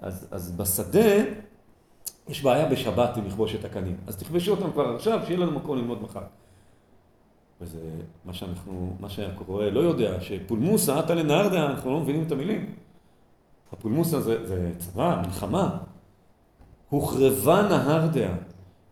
[0.01, 1.25] אז, אז בשדה
[2.29, 3.97] יש בעיה בשבת עם לכבוש את הקנים.
[4.07, 6.23] אז תכבשו אותם כבר עכשיו, שיהיה לנו מקום ללמוד מחר.
[7.61, 7.79] וזה
[8.25, 12.75] מה שאנחנו, מה שהקורא לא יודע, שפולמוסה עטה לנהרדה, אנחנו לא מבינים את המילים.
[13.73, 15.79] הפולמוסה זה, זה צבא, מלחמה.
[16.89, 18.35] הוחרבה נהר דעה,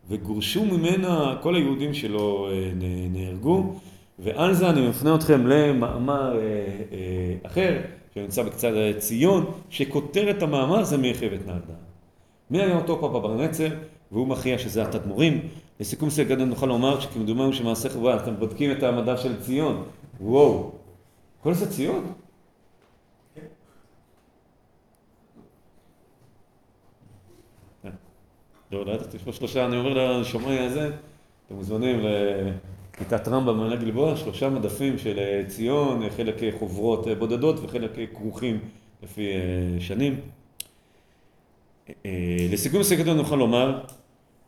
[0.09, 2.71] וגורשו ממנה כל היהודים שלא אה,
[3.09, 3.73] נהרגו,
[4.19, 6.41] ועל זה אני מפנה אתכם למאמר אה,
[6.91, 7.81] אה, אחר,
[8.13, 10.97] שנמצא בקצת ציון, שכותר את המאמר זה
[11.45, 11.77] נהר דעה.
[12.51, 13.67] מי היה אותו פאפה בר נצר,
[14.11, 15.39] והוא מכריע שזה התדמו"רים.
[15.79, 19.83] לסיכום סגן נוכל לומר שכמדומנו שמעשה חברה, אתם בודקים את המדע של ציון,
[20.21, 20.71] וואו,
[21.43, 22.05] כל זה ציון?
[28.75, 30.89] לא, לא ידעתי, יש פה שלושה, אני אומר לשומעי הזה,
[31.45, 31.99] אתם מוזמנים
[32.93, 38.59] לכיתת רמב"ם במעלה גלבוע, שלושה מדפים של אה, ציון, חלק חוברות אה, בודדות וחלק כרוכים
[39.03, 40.19] לפי אה, שנים.
[42.51, 43.79] לסיכום סקטור נוכל לומר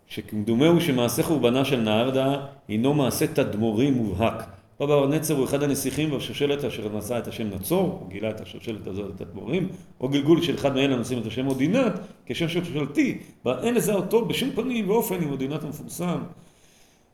[0.08, 4.57] שכמדומהו שמעשה חורבנה של נהרדה הינו מעשה תדמורי מובהק.
[4.82, 8.42] רב בר נצר הוא אחד הנסיכים בשושלת אשר נשא את השם נצור, הוא גילה את
[8.42, 9.68] השושלת הזאת, את התדמורים,
[10.02, 14.52] או גלגול של אחד מאלה הנושאים את השם אודינת, כשם שושלתי, ואין לזה אותו בשום
[14.52, 16.18] פנים ואופן עם אודינת המפורסם.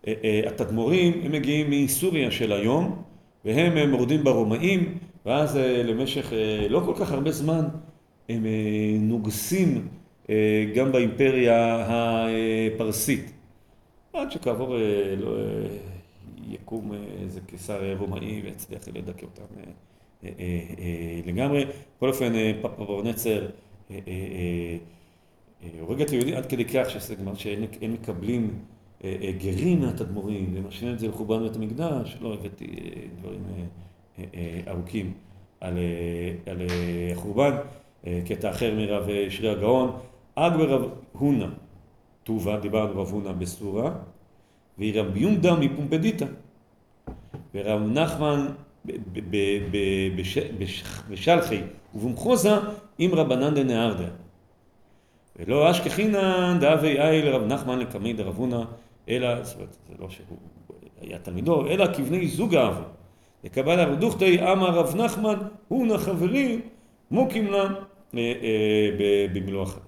[0.08, 3.04] אה, אה, התדמורים, הם מגיעים מסוריה של היום,
[3.46, 6.34] והם מורדים ברומאים, ואז אה, למשך
[6.70, 7.66] לא כל כך הרבה זמן
[8.30, 8.46] הם
[9.00, 9.88] נוגסים
[10.76, 13.32] גם באימפריה הפרסית.
[14.14, 14.76] עד שכעבור
[15.18, 15.36] לא,
[16.48, 16.92] יקום
[17.22, 19.64] איזה קיסר רומאי ויצליח לדכא אותם אה,
[20.24, 20.30] אה,
[20.80, 21.66] אה, לגמרי.
[21.98, 23.50] בכל אופן, פאפה ברנצר
[25.80, 26.90] הורג את היהודים עד כדי כך
[27.36, 28.60] שאין מקבלים
[29.38, 32.68] גרים מהתדמורים ומשאירים את זה לחורבן בית המקדש, לא הבאתי
[33.20, 33.44] דברים
[34.68, 35.14] ארוכים
[35.60, 35.78] על,
[36.46, 36.62] על
[37.12, 37.56] החורבן,
[38.26, 39.92] קטע אחר מרב שרי הגאון,
[40.36, 41.48] אג ברב הונא,
[42.24, 43.92] טובה, דיברנו רב הונא בסורה,
[44.80, 46.26] ורבי יונדה מפומפדיטה.
[47.56, 48.48] ורב נחמן
[51.10, 51.62] בשלחי
[51.96, 52.54] ובמחוזה
[52.98, 54.08] עם רבנן דנהרדה.
[55.36, 58.66] ולא אשכחינן דאבי אי לרב נחמן לקמי דרבונה,
[59.10, 60.38] אלא, זאת אומרת, זה לא שהוא
[61.02, 62.82] היה תלמידו, אלא כבני זוג אבו.
[63.44, 65.36] לקבל הרב דוכתי אמר רב נחמן,
[65.68, 65.98] הוא נא
[67.12, 67.70] מוקים לה אה,
[68.20, 69.86] אה, במילוא החיים.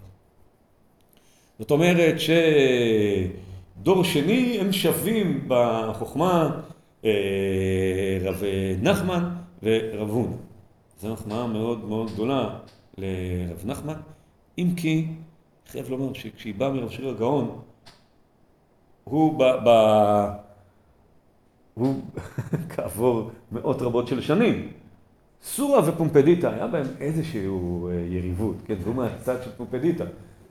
[1.60, 2.30] זאת אומרת ש...
[3.78, 6.62] דור שני הם שווים בחוכמה
[7.06, 8.44] אה, רב
[8.82, 9.30] נחמן
[9.64, 10.38] ורב הון.
[11.02, 12.50] זו מחמאה מאוד מאוד גדולה
[12.98, 13.94] לרב נחמן,
[14.58, 15.08] אם כי,
[15.68, 17.62] חייב לומר שכשהיא באה מרב שיר הגאון,
[19.04, 19.44] הוא ב...
[19.44, 19.70] ב
[21.74, 22.02] הוא
[22.76, 24.72] כעבור מאות רבות של שנים.
[25.42, 30.04] סורה ופומפדיטה, היה בהם איזושהי אה, יריבות, כן, והוא מהצד של פומפדיטה.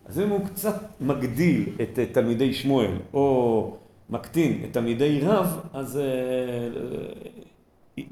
[0.06, 3.76] אז אם הוא קצת מגדיל את תלמידי שמואל, או
[4.10, 6.02] מקטין את תלמידי רב, אז אה,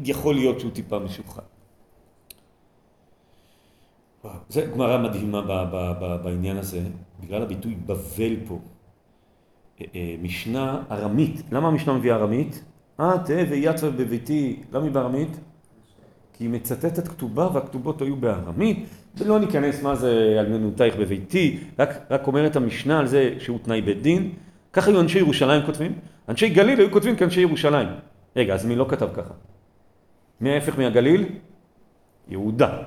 [0.05, 1.43] יכול להיות שהוא טיפה משוחד.
[4.49, 5.65] זו גמרא מדהימה
[6.23, 6.81] בעניין הזה,
[7.21, 8.59] בגלל הביטוי בבל פה.
[9.81, 11.43] אה, אה, משנה ארמית.
[11.53, 12.65] למה המשנה מביאה ארמית?
[13.01, 14.63] אה, תהא ויתווה בביתי.
[14.73, 15.41] למה היא בארמית?
[16.43, 18.87] היא מצטטת כתובה והכתובות היו בארמית,
[19.19, 24.03] ולא ניכנס מה זה אלמנותייך בביתי, רק, רק אומרת המשנה על זה שהוא תנאי בית
[24.03, 24.33] דין.
[24.73, 25.93] ככה היו אנשי ירושלים כותבים,
[26.29, 27.89] אנשי גליל היו כותבים כאנשי ירושלים.
[28.37, 29.35] רגע, אז מי לא כתב ככה?
[30.41, 31.25] מי ההפך מהגליל?
[32.29, 32.83] יהודה.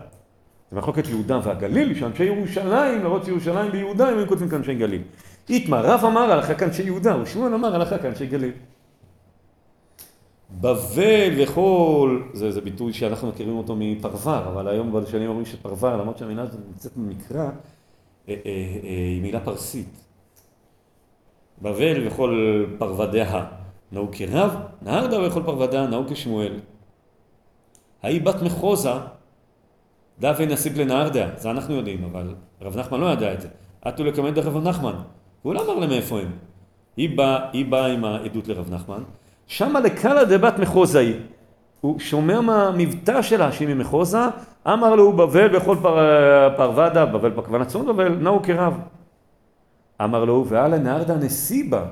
[0.72, 5.02] זה מחלוקת יהודה והגליל, שאנשי ירושלים, למרות שירושלים ביהודה, הם היו כותבים כאנשי גליל.
[5.50, 8.52] איתמר, רב אמר הלכה כאנשי יהודה, ושמואל אמר הלכה כאנשי גליל.
[10.62, 16.18] בבל וכל, זה, זה ביטוי שאנחנו מכירים אותו מפרבר, אבל היום בלשנים אומרים שפרבר, למרות
[16.18, 17.50] שהמילה הזאת נמצאת במקרא, אה,
[18.30, 20.06] אה, אה, היא מילה פרסית.
[21.62, 23.46] בבל וכל פרוודיה
[23.92, 26.60] נהוג כרב, נהרדה וכל פרוודיה נהוג כשמואל.
[28.04, 28.94] ההיא בת מחוזה,
[30.20, 33.48] דווי נסיג לנהרדה, זה אנחנו יודעים, אבל רב נחמן לא ידע את זה.
[33.82, 34.96] עטו לקמד לרב נחמן,
[35.42, 36.32] והוא לא אמר להם מאיפה הם.
[36.98, 39.04] היא באה בא עם העדות לרב נחמן,
[39.48, 41.16] שמה לקלא דבת מחוזה היא.
[41.82, 44.20] הוא שומע מהמבטא שלה שהיא ממחוזה,
[44.68, 48.80] אמר לו בבל בכל פר, פרוודה, בבל פרקוון צאן בבל, נאו כרב.
[50.04, 51.86] אמר לו, ואללה נהרדה נסיבה.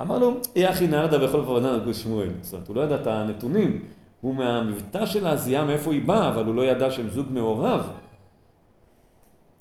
[0.00, 2.28] אמר לו, אי אחי נהרדה בכל פרוודה נגו שמואל.
[2.40, 3.82] זאת אומרת, הוא לא ידע את הנתונים,
[4.20, 7.90] הוא מהמבטא שלה זיהה מאיפה היא באה, אבל הוא לא ידע שהם זוג מעורב.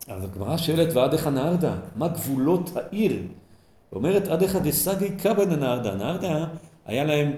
[0.07, 1.73] אז הגמרא שואלת, ועד איך הנהרדה?
[1.95, 3.21] מה גבולות העיר?
[3.93, 6.45] אומרת אחד דסגי קבא דנהרדה, נהרדה
[6.85, 7.31] היה להם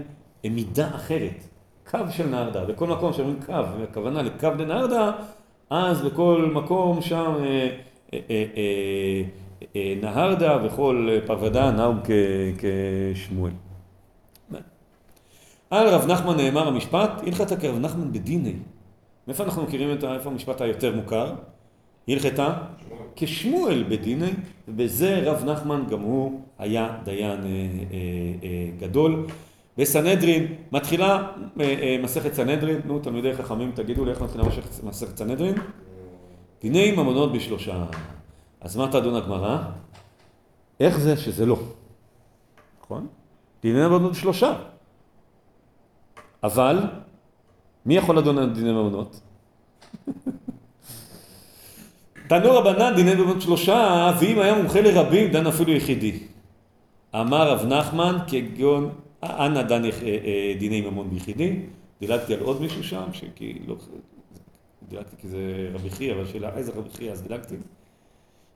[0.43, 1.43] מידה אחרת,
[1.91, 5.11] קו של נהרדה, בכל מקום שאומרים קו, הכוונה לקו דנהרדה,
[5.69, 7.69] אז בכל מקום שם אה,
[8.13, 9.23] אה, אה,
[9.75, 11.97] אה, נהרדה וכל פרוודה נהוג
[12.57, 13.51] כשמואל.
[15.69, 18.53] על רב נחמן נאמר המשפט, הלכת כרב נחמן בדיני.
[19.27, 21.33] מאיפה אנחנו מכירים את איפה המשפט היותר מוכר?
[22.07, 22.53] הלכתה
[23.16, 24.32] כשמואל בדיני,
[24.68, 27.97] ובזה רב נחמן גם הוא היה דיין אה, אה,
[28.43, 29.26] אה, גדול.
[29.78, 34.43] בסנהדרין, מתחילה אה, אה, מסכת סנהדרין, נו תלמידי חכמים תגידו לי איך מתחילה
[34.84, 35.55] מסכת סנהדרין?
[36.62, 37.86] דיני ממונות בשלושה.
[38.62, 39.57] אז מה תדון הגמרא?
[40.80, 41.57] איך זה שזה לא?
[42.82, 43.07] נכון?
[43.62, 44.53] דיני ממונות בשלושה.
[46.43, 46.80] אבל,
[47.86, 49.22] מי יכול לדון על דיני ממונות?
[52.30, 56.19] תנו רבנן דיני ממונות שלושה, ואם היה מומחה לרבים, דן אפילו יחידי.
[57.15, 58.89] אמר רב נחמן, כגון,
[59.23, 61.55] אנא דן אה, אה, דיני ממון ביחידי.
[62.01, 63.75] דילגתי על עוד מישהו שם, שכי לא...
[64.89, 67.55] דילגתי כי זה רבי חייא, אבל שאלה איזה רבי חייא, אז דילגתי.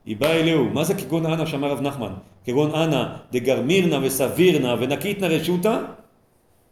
[0.06, 2.12] היא באה אליהו, מה זה כגון אנא שאמר רב נחמן?
[2.44, 5.78] כגון אנא דגרמירנה וסבירנה ונקיתנה רשותה?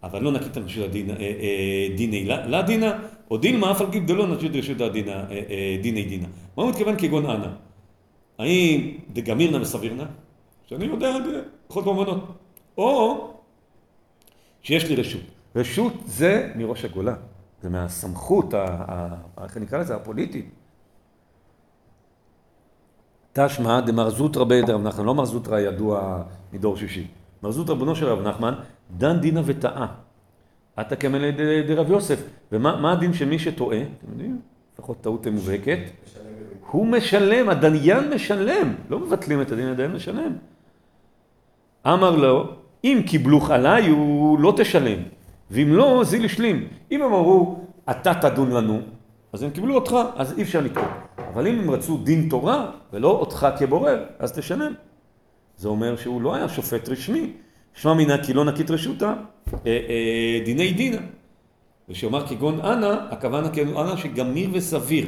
[0.03, 0.91] אבל לא נקיתנה רשות
[1.97, 2.99] דיני לה דינה,
[3.33, 4.77] או דילמה אף על גיל דלא נגיד רשות
[5.83, 6.29] דיני דינה.
[6.57, 7.49] מה הוא מתכוון כגון אנא?
[8.39, 10.07] האם דגמירנה וסבירנה?
[10.67, 11.17] שאני יודע
[11.69, 12.25] בכל מובנות.
[12.79, 13.31] או
[14.63, 15.21] שיש לי רשות.
[15.57, 17.15] רשות זה מראש הגולה,
[17.63, 18.55] זה מהסמכות,
[19.45, 20.51] איך נקרא לזה, הפוליטית.
[23.33, 26.23] תשמע דמר זוטרא בית רב נחמן, לא מר זוטרא ידוע
[26.53, 27.07] מדור שישי.
[27.43, 28.55] מר זוטרא בנו של רב נחמן,
[28.97, 29.87] דן דינה וטעה.
[30.77, 31.31] עתה כמלא
[31.67, 32.23] דרב יוסף.
[32.53, 33.79] ומה הדין של מי שטועה?
[33.79, 34.41] אתם יודעים?
[34.75, 35.79] לפחות טעות מובהקת.
[36.71, 38.75] הוא משלם, הדיין משלם.
[38.91, 40.33] לא מבטלים את הדין, הדיין משלם.
[41.87, 42.55] אמר לו,
[42.85, 44.99] אם קיבלוך עליי, הוא לא תשלם.
[45.51, 46.69] ואם לא, זיל השלים.
[46.93, 47.61] אם הם אמרו,
[47.91, 48.81] אתה תדון לנו,
[49.33, 50.85] אז הם קיבלו אותך, אז אי אפשר לקרוא.
[51.19, 54.73] אבל אם הם רצו דין תורה, ולא אותך כבורר, אז תשלם.
[55.57, 57.33] זה אומר שהוא לא היה שופט רשמי.
[57.75, 59.15] שמע מינה כי לא נקית רשותה,
[59.53, 60.99] אה, אה, דיני דינה.
[61.89, 65.07] ושאומר כגון אנא, הכוונה כגון אנא שגמיר וסביר.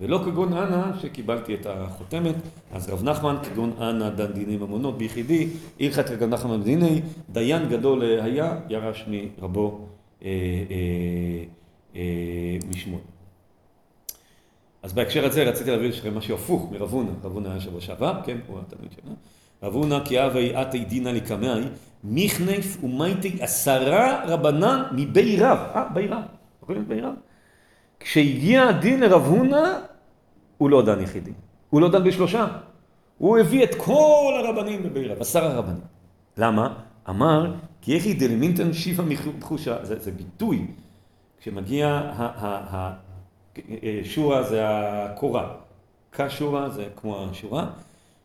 [0.00, 2.34] ולא כגון אנא שקיבלתי את החותמת,
[2.72, 5.48] אז רב נחמן כגון אנא דן דיני ממונות ביחידי,
[5.80, 7.00] הלכת כגון נחמן דיני,
[7.30, 9.86] דיין גדול היה, ירש מרבו
[10.22, 10.28] אה,
[10.70, 11.44] אה,
[11.96, 13.02] אה, משמואל.
[14.82, 18.20] אז בהקשר הזה רציתי להביא לכם משהו הפוך מרב הונא, רב הונא היה שבוע שעבר,
[18.24, 19.14] כן, הוא התלמיד שלנו.
[19.62, 21.62] רב הונא כי אבי עתי דינא לקמאי,
[22.04, 25.58] מיכנף ומייטי עשרה רבנן מבי רב.
[25.74, 26.22] אה, בי רב.
[26.60, 27.14] זוכרים את בי רב?
[28.00, 29.78] כשהגיע הדין לרב הונא,
[30.58, 31.32] הוא לא דן יחידי.
[31.70, 32.46] הוא לא דן בשלושה.
[33.18, 35.80] הוא הביא את כל הרבנים בבי רב, עשרה רבנים.
[36.36, 36.74] למה?
[37.08, 39.02] אמר, כי איך היא דלמינטן שיפא
[39.38, 40.66] מחושה, זה, זה ביטוי.
[41.40, 42.10] כשמגיע
[44.02, 45.54] השורה זה הקורה,
[46.12, 47.66] כשורה זה כמו השורה.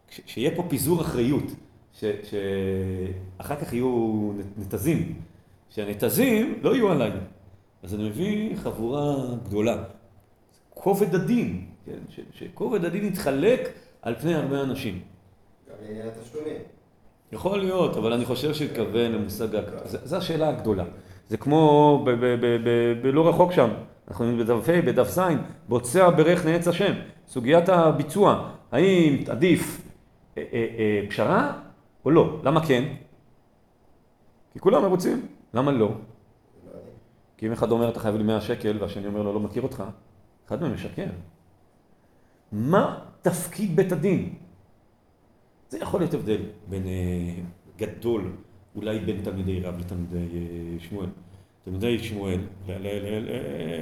[0.09, 1.43] שיהיה פה פיזור אחריות,
[1.93, 5.15] שאחר כך יהיו נתזים,
[5.69, 7.11] שהנתזים לא יהיו עליי.
[7.83, 9.83] אז אני מביא חבורה גדולה.
[10.69, 12.21] כובד הדין, כן?
[12.33, 13.69] שכובד הדין יתחלק
[14.01, 14.99] על פני הרבה אנשים.
[15.69, 16.57] גם לעניין התשלומים.
[17.31, 19.47] יכול להיות, אבל אני חושב שהתכוון למושג,
[19.85, 20.83] זו השאלה הגדולה.
[21.29, 22.05] זה כמו
[23.01, 23.69] בלא רחוק שם,
[24.07, 25.19] אנחנו בדף ה', בדף ז',
[25.69, 26.93] בוצע ברך נעץ השם.
[27.27, 29.84] סוגיית הביצוע, האם עדיף אה, אה, אה,
[31.09, 31.61] פשרה
[32.05, 32.39] או לא?
[32.43, 32.83] למה כן?
[34.53, 35.27] כי כולם מרוצים.
[35.53, 35.91] למה לא?
[37.37, 39.83] כי אם אחד אומר אתה חייב לי 100 שקל והשני אומר לו לא מכיר אותך,
[40.47, 41.05] אחד מהם משקר.
[42.51, 44.33] מה תפקיד בית הדין?
[45.69, 46.83] זה יכול להיות הבדל בין
[47.77, 48.31] גדול
[48.75, 51.09] אולי בין תלמידי רב לתלמידי אה, שמואל.
[51.63, 52.39] תלמידי שמואל,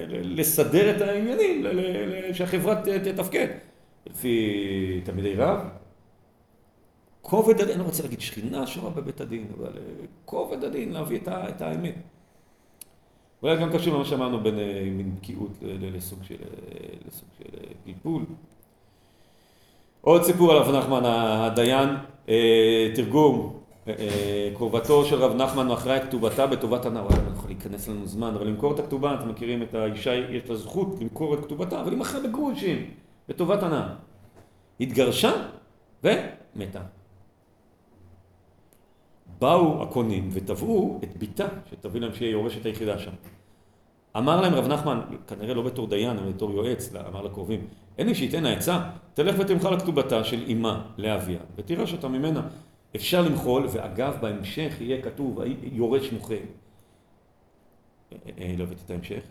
[0.09, 1.65] לסדר את העניינים,
[2.33, 3.47] שהחברה תתפקד.
[4.09, 5.59] לפי תלמידי רב,
[7.23, 9.81] כובד הדין, אני לא רוצה להגיד שכינה שורה בבית הדין, אבל אה,
[10.25, 11.95] כובד הדין להביא את, את האמת.
[13.43, 17.43] אולי גם קשור למה שאמרנו בין אה, מין בקיאות לסוג של, אה, לסוג של
[17.85, 18.25] פלפול.
[20.01, 21.89] עוד סיפור על רב נחמן הדיין,
[22.95, 23.59] תרגום,
[24.55, 28.33] קרובתו של רב נחמן מכרה את כתובתה בטובת הנאה, וואלה, לא יכול להיכנס לנו זמן,
[28.35, 31.91] אבל למכור את הכתובה, אתם מכירים את האישה, יש לה זכות למכור את כתובתה, אבל
[31.91, 32.91] היא מכרה בגרושים,
[33.29, 33.87] בטובת הנאה.
[34.79, 35.31] התגרשה
[36.03, 36.81] ומתה.
[39.43, 43.11] באו הקונים ותבעו את בתה, שתביא להם שהיא היורשת היחידה שם.
[44.17, 47.67] אמר להם רב נחמן, כנראה לא בתור דיין, אלא בתור יועץ, אמר לקרובים,
[47.97, 52.41] אין לי שייתן העצה, תלך ותמחל לכתובתה של אמה לאביה, ותירש אותה ממנה.
[52.95, 56.33] אפשר למחול, ואגב, בהמשך יהיה כתוב, יורש מוחה.
[56.33, 56.39] אה,
[58.39, 59.23] אה, לא הבאתי את ההמשך.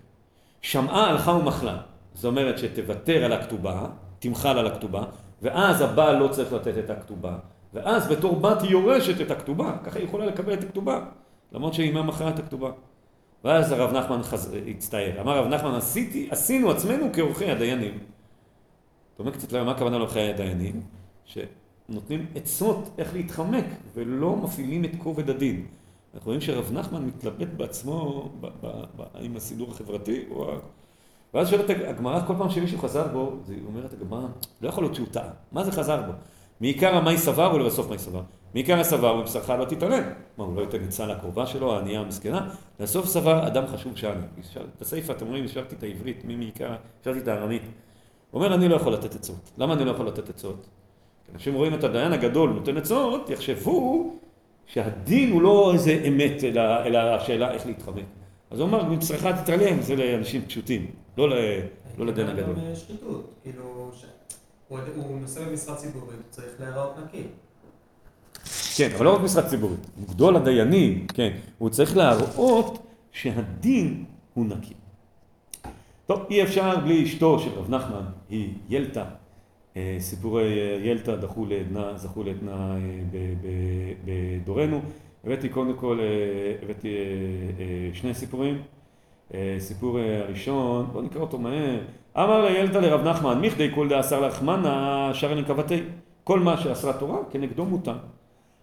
[0.63, 1.81] שמעה הלכה ומחלה.
[2.15, 3.87] זאת אומרת שתוותר על הכתובה,
[4.19, 5.05] תמחל על הכתובה,
[5.43, 7.39] ואז הבעל לא צריך לתת את הכתובה,
[7.73, 11.05] ואז בתור בת היא יורשת את הכתובה, ככה היא יכולה לקבל את הכתובה,
[11.53, 12.71] למרות שאימה מכרה את הכתובה.
[13.45, 14.57] ואז הרב נחמן חז...
[14.69, 15.21] הצטער.
[15.21, 17.99] אמר רב נחמן, עשיתי, עשינו עצמנו כעורכי הדיינים.
[19.19, 20.81] אומר קצת למה הכוונה לעורכי הדיינים?
[21.25, 23.65] שנותנים עצות איך להתחמק,
[23.95, 25.67] ולא מפעילים את כובד הדין.
[26.15, 30.51] אנחנו רואים שרב נחמן מתלבט בעצמו ב- ב- ב- עם הסידור החברתי, או
[31.35, 34.27] ואז שואלת הגמרא, כל פעם שמישהו חזר בו, זה אומרת הגמרא,
[34.61, 35.29] לא יכול להיות שהוא טעה.
[35.53, 36.13] מה זה חזר בו?
[36.63, 38.21] מעיקר המאי סבר ולבסוף מאי סבר.
[38.55, 40.03] מעיקר הסבר מבשרך לא תתעלם.
[40.39, 42.49] מה, הוא לא ייתן עצה לקרובה שלו, הענייה המסכנה?
[42.81, 44.21] לסוף סבר אדם חשוב שאני.
[44.81, 47.63] בסיפא אתם רואים, השארתי את העברית, מי מעיקר, השארתי את הארמית.
[47.63, 49.51] הוא אומר, אני לא יכול לתת עצות.
[49.59, 50.69] למה אני לא יכול לתת עצות?
[51.27, 54.13] כי אנשים רואים את הדיין הגדול נותן עצות, יחשבו
[54.67, 58.05] שהדין הוא לא איזה אמת, אלא, אלא השאלה איך להתחמק.
[58.51, 60.87] אז הוא אמר, מבשרך תתעלם, זה לאנשים פשוטים,
[61.19, 61.29] לא,
[61.99, 62.55] לא לדיין הגדול.
[62.55, 63.91] גם שחיתות, כאילו,
[64.95, 67.23] הוא נושא במשרה ציבורית, הוא צריך להיראות נקי.
[68.77, 74.05] כן, אבל לא רק משרד ציבורי, הוא גדול הדיינים, כן, הוא צריך להראות שהדין
[74.35, 74.75] הוא נקי.
[76.07, 79.05] טוב, אי אפשר בלי אשתו של רב נחמן, היא ילתא.
[79.77, 84.81] אה, סיפורי אה, ילתא דחו לעדנה, זכו לעדנה אה, בדורנו.
[85.25, 86.01] הבאתי קודם כל,
[86.63, 86.97] הבאתי
[87.93, 88.63] שני סיפורים.
[89.59, 91.81] סיפור הראשון, בואו נקרא אותו מהר.
[92.17, 95.83] אמר לילתא לרב נחמן, מכדי כל דאסר לחמנה שרן כבתי.
[96.25, 97.97] כל מה שאסרה תורה, כנגדו מותר.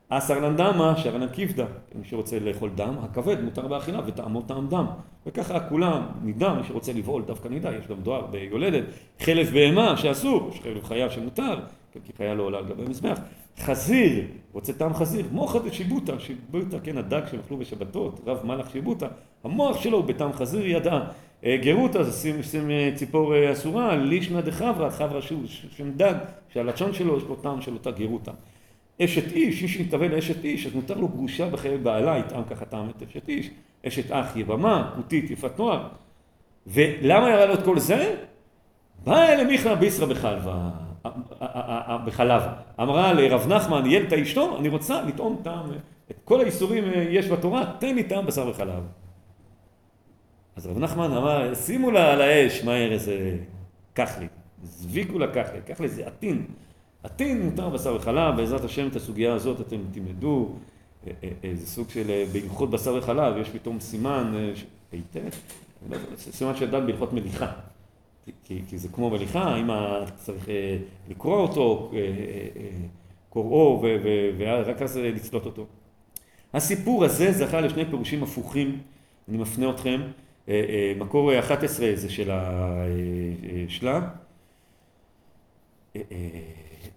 [0.10, 1.66] אסר לן דמה, שרן כבדה.
[1.95, 4.86] מי שרוצה לאכול דם, הכבד מותר באכילה וטעמו טעם דם.
[5.26, 8.84] וככה כולם, נידה, מי שרוצה לבעול דווקא נידה, יש גם דואר ביולדת.
[9.20, 11.60] חלף בהמה שאסור, יש חלף חיה שמותר,
[11.91, 13.20] כן, כי חיה לא עולה על גבי המזבח.
[13.60, 19.08] חזיר, רוצה טעם חזיר, מוחא דשיבוטה, שיבוטה, כן, הדג שהם אכלו בשבתות, רב מלאך שיבוטה,
[19.43, 21.12] המוח שלו הוא בטעם חזיר ידעה.
[21.46, 26.14] אה, גרוטה זה שים, שים אה, ציפור אה, אסורה, לישנא דחברא, חברא שהוא שם דג,
[26.54, 28.32] שהלשון שלו יש לו טעם של אותה גרוטה.
[29.02, 32.90] אשת איש, איש נתהווה לאשת איש, אז מותר לו גרושה בחיי בעלה, יטעם ככה טעם
[32.90, 33.50] את אשת איש,
[33.88, 35.88] אשת אח יבמה, כותית יפת נוער.
[36.68, 38.16] ולמה יראה לו את כל זה?
[39.04, 40.70] באה אלה מיכרא ביסרא בחלבה,
[42.06, 42.42] בחלב.
[42.80, 45.66] אמרה לרב נחמן, ילתא אשתו, אני רוצה לטעום טעם,
[46.12, 48.84] את כל האיסורים יש בתורה, תן לי טעם בשר וחלב.
[50.56, 53.38] אז רב נחמן אמר, שימו לה על האש מהר איזה
[53.95, 54.28] כחלי,
[54.64, 56.45] זביקו לה כחלי, כחלי זה עטין.
[57.04, 60.50] עטין מותר בשר וחלב, בעזרת השם את הסוגיה הזאת אתם תלמדו,
[61.08, 64.34] אה, אה, אה, סוג של אה, בהלכות בשר וחלב, יש פתאום סימן,
[64.93, 65.00] אה,
[65.89, 67.52] לא סימן של דת בהלכות מליחה.
[68.43, 69.70] כי- זה כמו מליחה, אם
[70.16, 70.78] צריך אה,
[71.10, 72.04] לקרוא אותו, אה, אה,
[72.56, 72.70] אה,
[73.30, 73.84] קוראו,
[74.38, 75.66] ורק אז אה, לצלות אותו.
[76.54, 78.82] הסיפור הזה זכה לשני פירושים הפוכים,
[79.30, 80.02] אני מפנה אתכם.
[80.50, 84.10] אה, אה, מקור אה, 11 זה של השלה,
[85.95, 86.02] אה,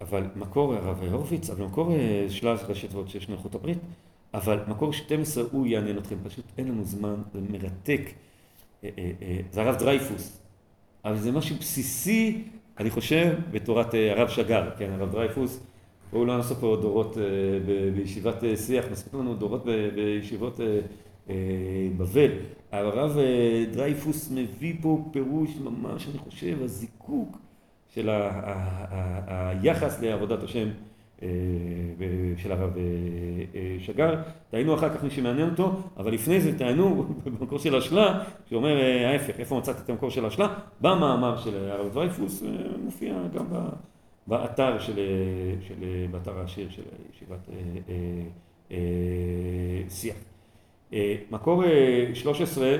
[0.01, 1.91] אבל מקור הרב הורוביץ, אבל מקור
[2.27, 3.77] זה ראשי תיבות שיש מארצות הברית,
[4.33, 8.09] אבל מקור 12 הוא יעניין אתכם, פשוט אין לנו זמן, זה מרתק.
[9.51, 10.39] זה הרב דרייפוס,
[11.05, 12.43] אבל זה משהו בסיסי,
[12.79, 15.59] אני חושב, בתורת הרב שגר, כן, הרב דרייפוס,
[16.11, 17.17] בואו לא נעשה פה דורות
[17.95, 20.59] בישיבת שיח, מספיק לנו דורות בישיבות
[21.97, 22.31] בבל.
[22.71, 27.37] הרב אה, דרייפוס מביא פה פירוש ממש, אני חושב, הזיקוק
[27.89, 28.09] של
[29.27, 30.69] היחס לעבודת השם
[31.23, 31.27] אה,
[32.37, 32.81] של הרב אה,
[33.55, 34.21] אה, שגר.
[34.49, 37.05] תעיינו אחר כך מי שמעניין אותו, אבל לפני זה תעיינו
[37.39, 40.53] במקור של השלה, שאומר אה, ההפך, איפה מצאתי את המקור של השלה?
[40.81, 42.49] במאמר של הרב דרייפוס, אה,
[42.83, 43.45] מופיע גם
[44.27, 47.55] באתר של, אה, של, אה, באתר העשיר של ישיבת אה,
[47.89, 47.95] אה,
[48.71, 50.15] אה, שיח.
[50.93, 52.75] אה, מקור אה, 13,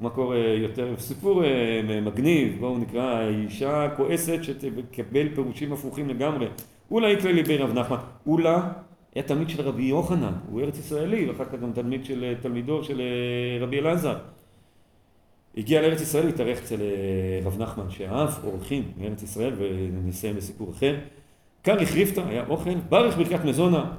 [0.00, 6.46] מקור אה, יותר, סיפור אה, מגניב, בואו נקרא, אישה כועסת שתקבל פירושים הפוכים לגמרי.
[6.90, 7.96] אולה יקלה ליבי רב נחמן.
[8.26, 8.68] אולה
[9.14, 12.84] היה תלמיד של רבי יוחנן, הוא ארץ ישראלי, ואחר כך גם תלמיד של אה, תלמידו
[12.84, 14.18] של אה, רבי אלעזר.
[15.56, 20.96] הגיע לארץ ישראל והתארח אצל אה, רב נחמן שאהב אורחים מארץ ישראל ונסיים בסיפור אחר.
[21.62, 23.92] קר החריפתא, היה אוכל, ברך ברכת מזונה,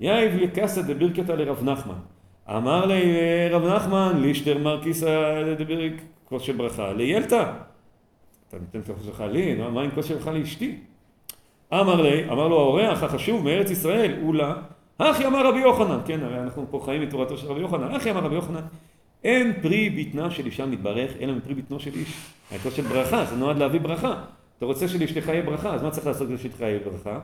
[0.00, 1.98] יאיב לקסא דברכתא לרב נחמן.
[2.56, 7.52] אמר לי אה, רב נחמן, לישטר מרקיסא דבריק כוס של ברכה, ליילתא.
[8.48, 10.78] אתה נותן את הכוס שלך לי, מה עם כוס שלך לאשתי?
[11.74, 14.54] אמר לי, אמר לו האורח החשוב מארץ ישראל, אולה,
[14.98, 18.20] אחי אמר רבי יוחנן, כן, הרי אנחנו פה חיים מתורתו של רבי יוחנן, אחי אמר
[18.20, 18.60] רבי יוחנן,
[19.24, 22.16] אין פרי בטנה של אישה מתברך, אלא מפרי בטנו של איש.
[22.52, 24.22] הכוס של ברכה, זה נועד להביא ברכה.
[24.58, 27.20] אתה רוצה שלאשתך יהיה ברכה, אז מה צריך לעשות כדי שאשתך יהיה ברכה?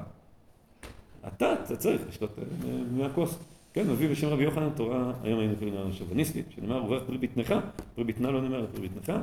[1.26, 3.38] אתה, אתה צריך לשתות אה, מהכוס.
[3.76, 7.54] כן, מביא בשם רבי יוחנן תורה, היום היינו קוראים לה שוביניסטית, שנאמר, וברך פרי בטנך,
[7.94, 9.16] פרי בטנה לא נאמר, פרי בטנך.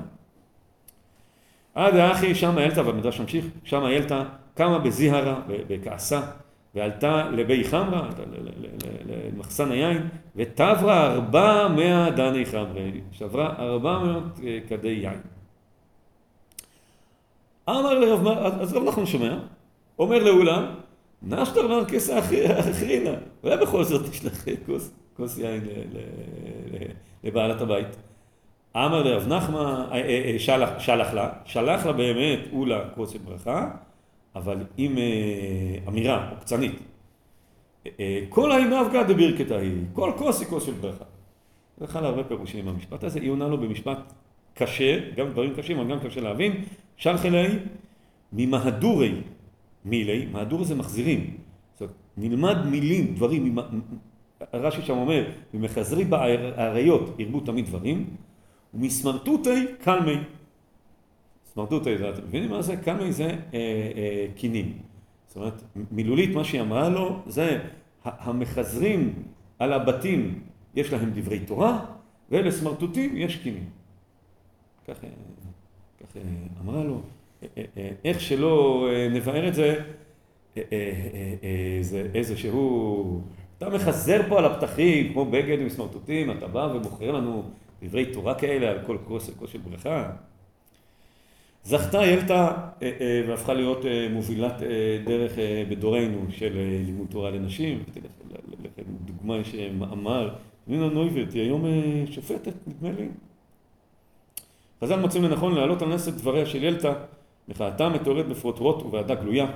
[1.76, 4.24] עד האחי שמה העלתה, והמדרש ממשיך, שמה העלתה,
[4.54, 6.22] קמה בזיהרה, בכעסה,
[6.76, 8.10] ועלתה לבי חמרה,
[9.06, 15.22] למחסן היין, ותברה ארבע מאה דני חמרי, שברה ארבע מאות אה, כדי יין.
[17.70, 19.38] אמר לרב אז רב נחמן שומע,
[19.99, 20.66] אומר לאולם,
[21.24, 22.20] נשתר מר כסא
[22.60, 23.14] אחרינה,
[23.44, 25.62] אולי בכל זאת תשלח כוס, כוס יין
[27.24, 27.88] לבעלת הבית.
[28.76, 30.40] אמר לרב נחמן, אה, אה, אה,
[30.80, 33.72] שלח, לה, שלח לה באמת אולה כוס של ברכה,
[34.36, 34.98] אבל עם
[35.88, 36.80] אמירה עוקצנית.
[38.30, 41.06] כל העינב גד בברכתה היא, כל כוס היא כוס של ברכה.
[41.78, 44.14] זה חל הרבה פירושים במשפט הזה, היא עונה לו במשפט
[44.54, 46.64] קשה, גם דברים קשים, אבל גם קשה להבין.
[46.98, 47.50] שלחי ליה
[48.34, 49.14] ממהדורי
[49.86, 51.38] מילי, מהדור זה מחזירים.
[51.74, 53.58] זאת אומרת, נלמד מילים, דברים,
[54.54, 58.16] רש"י שם אומר, ממחזרי באריות ירבו תמיד דברים,
[58.74, 60.18] ומסמרטוטי קלמי.
[61.54, 62.78] סמרטוטי, אתם מבינים מה זה?
[62.78, 64.78] קלמי זה אה, אה, קינים.
[65.28, 67.60] זאת אומרת, מילולית מה שהיא אמרה לו, זה
[68.04, 69.14] המחזרים
[69.60, 70.44] על הבתים
[70.76, 71.86] יש להם דברי תורה,
[72.32, 73.66] ולסמרטוטים יש קינים.
[74.88, 75.04] כך
[76.16, 76.22] אה,
[76.62, 77.02] אמרה לו.
[78.06, 79.80] איך שלא אה, נבער את זה,
[80.58, 83.22] אה, אה, זה איזשהו...
[83.58, 87.44] אתה מחזר פה על הפתחים, כמו בגד עם סמרטוטים, אתה בא ומוכר לנו
[87.84, 90.10] דברי תורה כאלה על כל כוס כוס של ברכה.
[91.64, 92.52] זכתה ילתה
[93.28, 94.62] והפכה להיות מובילת
[95.06, 95.32] דרך
[95.70, 97.84] בדורנו של לימוד תורה לנשים.
[99.06, 100.36] דוגמה יש מאמר,
[100.68, 101.66] נינה נויברט, היא היום
[102.12, 103.08] שופטת, נדמה לי.
[104.84, 106.94] חז"ל מוצאים לנכון להעלות על נס את דבריה של ילתה,
[107.48, 109.48] מחאתה מתוארת בפרוטרוט ובאהדה גלויה.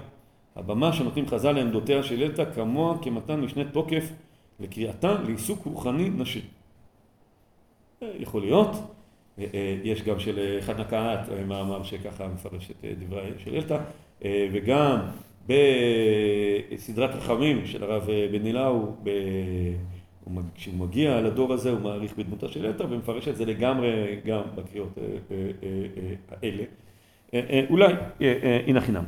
[0.56, 4.12] הבמה שנותנים חז"ל לעמדותיה של ילתה כמוה כמתן משנה תוקף
[4.60, 6.42] לקריאתה לעיסוק רוחני נשי.
[8.04, 8.70] אה, יכול להיות.
[9.40, 13.78] אה, אה, יש גם של חנה קהת, מאמר שככה מפרש את דברי של ילתה,
[14.26, 15.00] אה, וגם
[15.48, 18.46] בסדרת רחמים של הרב בן
[20.28, 24.42] מג- כשהוא מגיע לדור הזה הוא מעריך בדמותה של ילתה ומפרש את זה לגמרי גם
[24.56, 24.98] בקריאות
[26.42, 26.64] האלה.
[27.34, 29.04] אה, אה, אולי, אה, אה, חינם.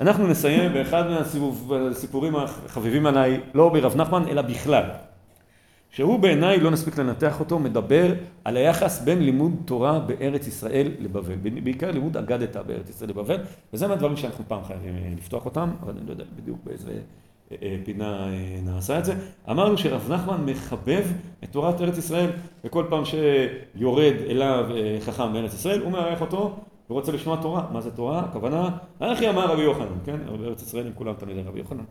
[0.00, 4.84] אנחנו נסיים באחד מהסיפורים החביבים עליי, לא ברב נחמן, אלא בכלל.
[5.90, 8.14] שהוא בעיניי, לא נספיק לנתח אותו, מדבר
[8.44, 11.34] על היחס בין לימוד תורה בארץ ישראל לבבל.
[11.64, 13.36] בעיקר לימוד אגדתא בארץ ישראל לבבל,
[13.72, 16.92] וזה מהדברים שאנחנו פעם חייבים לפתוח אותם, אבל אני לא יודע בדיוק באיזה
[17.84, 18.26] פינה
[18.64, 19.14] נעשה את זה.
[19.50, 21.04] אמרנו שרב נחמן מחבב
[21.44, 22.30] את תורת ארץ ישראל,
[22.64, 24.68] וכל פעם שיורד אליו
[25.00, 26.56] חכם מארץ ישראל, הוא מארח אותו.
[26.92, 27.66] הוא רוצה לשמוע תורה.
[27.72, 28.20] מה זה תורה?
[28.20, 30.16] הכוונה, אחי אמר רבי יוחנן, כן?
[30.40, 31.84] בארץ ישראל הם כולם תלמידי רבי יוחנן.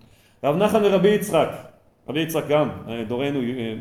[0.43, 1.49] רב נחמן ורבי יצחק,
[2.09, 3.73] רבי יצחק גם, אה, דורנו, אה,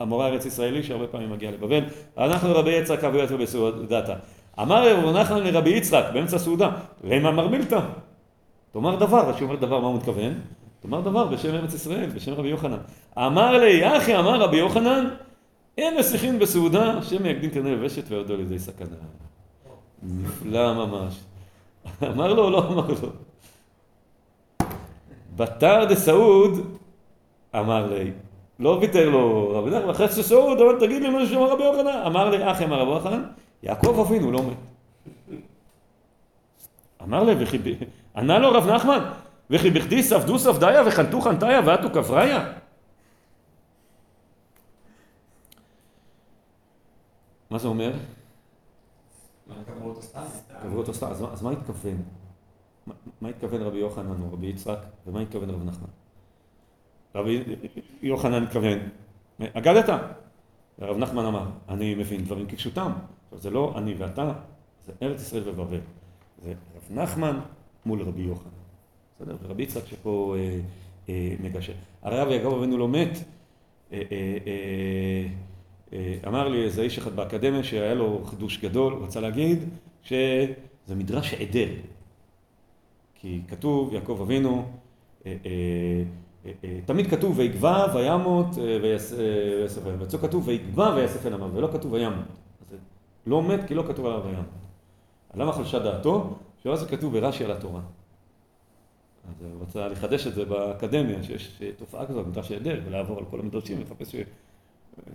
[0.00, 1.84] המורה הארץ ישראלי שהרבה פעמים מגיע לבבל.
[2.18, 4.14] אנחנו רבי יצחק אבי יצחק בסעודתה.
[4.60, 6.70] אמר רב נחמן לרבי יצחק באמצע הסעודה,
[7.04, 7.80] למה מר מילתא?
[8.72, 10.34] תאמר דבר, כשהוא אומר דבר מה הוא מתכוון?
[10.80, 12.78] תאמר דבר בשם ארץ ישראל, בשם רבי יוחנן.
[13.18, 15.08] אמר לי, אחי אמר רבי יוחנן,
[15.78, 18.96] אין מסיחין בסעודה, השם יקדים כנראה ושת ויודו לידי סכנה.
[20.02, 21.20] נפלא ממש.
[22.02, 23.08] אמר לו או לא אמר לו?
[25.36, 26.76] בתר דסעוד,
[27.54, 28.10] אמר לי,
[28.58, 32.02] לא ויתר לו רבי נחמן, אחרי שסעוד, אבל תגיד לי מה שאמר רבי יוחנן.
[32.06, 33.22] אמר לי, אחי אמר רבי יוחנן,
[33.62, 34.56] יעקב אבינו לא מת.
[37.02, 37.58] אמר לי, וכי,
[38.16, 39.10] ענה לו רב נחמן,
[39.50, 42.52] וכי בכדי ספדו ספדיה וחנתו חנתיה ועטו קבריה?
[47.50, 47.90] מה זה אומר?
[50.62, 51.06] קברו אותו סתם?
[51.32, 52.02] אז מה- התכוון?
[53.20, 55.88] מה- התכוון רבי יוחנן או רבי יצחק, ומה התכוון רב נחמן?
[57.14, 57.42] רבי
[58.02, 58.78] יוחנן התכוון,
[59.40, 59.88] אגדת?
[60.80, 62.92] הרב נחמן אמר, אני מבין דברים כפשוטם.
[63.32, 64.32] זה לא אני ואתה,
[64.86, 65.80] זה ארץ ישראל ובבל.
[66.44, 67.40] זה רב נחמן
[67.86, 68.50] מול רבי יוחנן.
[69.20, 69.36] בסדר?
[69.42, 70.60] ורבי יצחק שפה אה,
[71.08, 71.72] אה, מגשר.
[72.02, 73.22] הרב יעקב אבינו לא מת, אה,
[73.92, 74.02] אה,
[74.46, 75.26] אה,
[76.26, 79.58] אמר לי איזה איש אחד באקדמיה שהיה לו חידוש גדול, הוא רצה להגיד
[80.02, 80.14] שזה
[80.96, 81.68] מדרש עדר.
[83.14, 84.64] כי כתוב, יעקב אבינו,
[85.26, 85.50] אה, אה,
[86.46, 89.18] אה, אה, תמיד כתוב ויגבע וימות אה, ויס- אה,
[89.58, 90.04] ויאסף אליו.
[90.04, 92.24] אצלו כתוב ויגבע ויאסף אל עמיו, ולא כתוב וימות.
[92.70, 92.76] אז
[93.26, 94.44] לא מת כי לא כתוב עליו וימות.
[95.34, 96.34] למה חלשה דעתו?
[96.62, 97.80] שאז זה כתוב ברש"י על התורה.
[99.28, 103.40] אז הוא רצה לחדש את זה באקדמיה, שיש תופעה כזאת, מדרש העדר, ולעבור על כל
[103.40, 104.24] המדרשים, ולחפש, ש-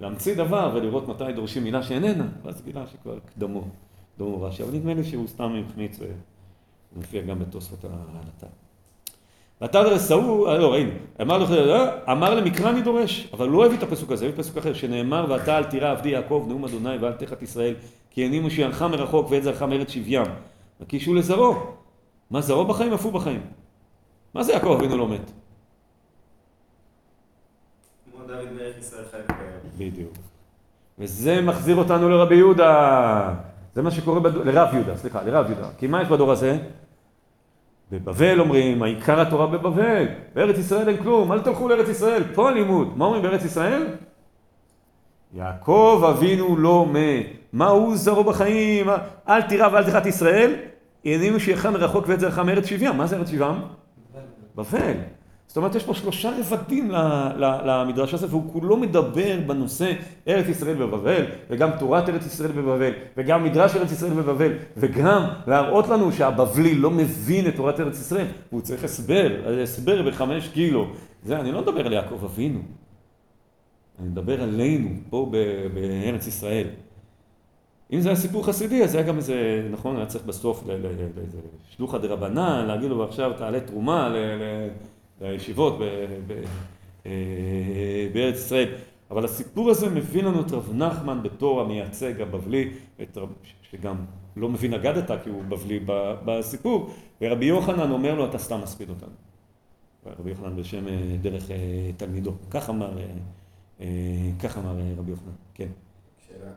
[0.01, 3.63] להמציא דבר ולראות מתי דורשים מילה שאיננה, ואז גילה שכבר קדמו,
[4.15, 6.13] קדמו רש"י, אבל נדמה לי שהוא סתם החמיץ, וזה
[6.95, 8.47] מופיע גם בתוספות העלתה.
[9.61, 13.77] ותדר שאול, אה, לא ראינו, אמר לו, אה, אמר למקרא אני דורש, אבל לא הביא
[13.77, 17.13] את הפסוק הזה, הביא פסוק אחר, שנאמר ואתה אל תירא עבדי יעקב נאום אדוני ואל
[17.13, 17.73] תחת ישראל,
[18.09, 20.25] כי הנימו שיענך מרחוק ואת זרעך מארץ שבים,
[20.81, 21.55] וקישו לזרעו.
[22.31, 23.41] מה זרעו בחיים אף הוא בחיים.
[24.33, 25.31] מה זה יעקב אבינו לא מת?
[28.11, 29.17] כמו דוד מלך ישראל חי.
[29.77, 30.13] בדיוק.
[30.99, 33.33] וזה מחזיר אותנו לרבי יהודה.
[33.73, 35.67] זה מה שקורה בדור, לרב יהודה, סליחה, לרב יהודה.
[35.77, 36.57] כי מה יש בדור הזה?
[37.91, 42.97] בבבל אומרים, העיקר התורה בבבל, בארץ ישראל אין כלום, אל תלכו לארץ ישראל, פה הלימוד.
[42.97, 43.87] מה אומרים בארץ ישראל?
[45.33, 48.87] יעקב אבינו לא מת, מה הוא זרעו בחיים,
[49.29, 50.55] אל תירא ואל תחת ישראל,
[51.05, 52.97] הנימו שיחם מרחוק ואת זרעך מארץ שבים.
[52.97, 53.61] מה זה ארץ שבים?
[54.55, 54.93] בבל.
[55.47, 56.91] זאת אומרת, יש פה שלושה רבדים
[57.65, 59.91] למדרש הזה, והוא כולו מדבר בנושא
[60.27, 65.87] ארץ ישראל בבבל, וגם תורת ארץ ישראל בבבל, וגם מדרש ארץ ישראל בבבל, וגם להראות
[65.87, 69.29] לנו שהבבלי לא מבין את תורת ארץ ישראל, והוא צריך הסבר,
[69.63, 70.87] הסבר בחמש קילו.
[71.23, 72.59] זה, אני לא מדבר על יעקב אבינו,
[73.99, 75.31] אני מדבר עלינו, פה
[75.73, 76.67] בארץ ישראל.
[77.93, 80.75] אם זה היה סיפור חסידי, אז היה גם איזה, נכון, היה צריך בסוף ל- ל-
[80.87, 81.37] ל- לאיזה
[81.69, 84.67] שלוחא דרבנן, להגיד לו עכשיו תעלה תרומה ל- ל-
[85.21, 85.81] לישיבות
[87.05, 87.11] אה,
[88.13, 88.75] בארץ ישראל.
[89.11, 92.73] אבל הסיפור הזה מביא לנו את רב נחמן בתור המייצג הבבלי,
[93.61, 94.05] שגם
[94.35, 95.79] לא מבין אגדתא כי הוא בבלי
[96.25, 96.89] בסיפור,
[97.21, 99.11] ורבי יוחנן אומר לו אתה סתם מספיד אותנו.
[100.19, 101.57] רבי יוחנן בשם אה, דרך אה,
[101.97, 102.31] תלמידו.
[102.51, 102.97] כך אמר,
[104.43, 105.67] כך אמר רבי יוחנן, כן.
[106.27, 106.51] שאלה,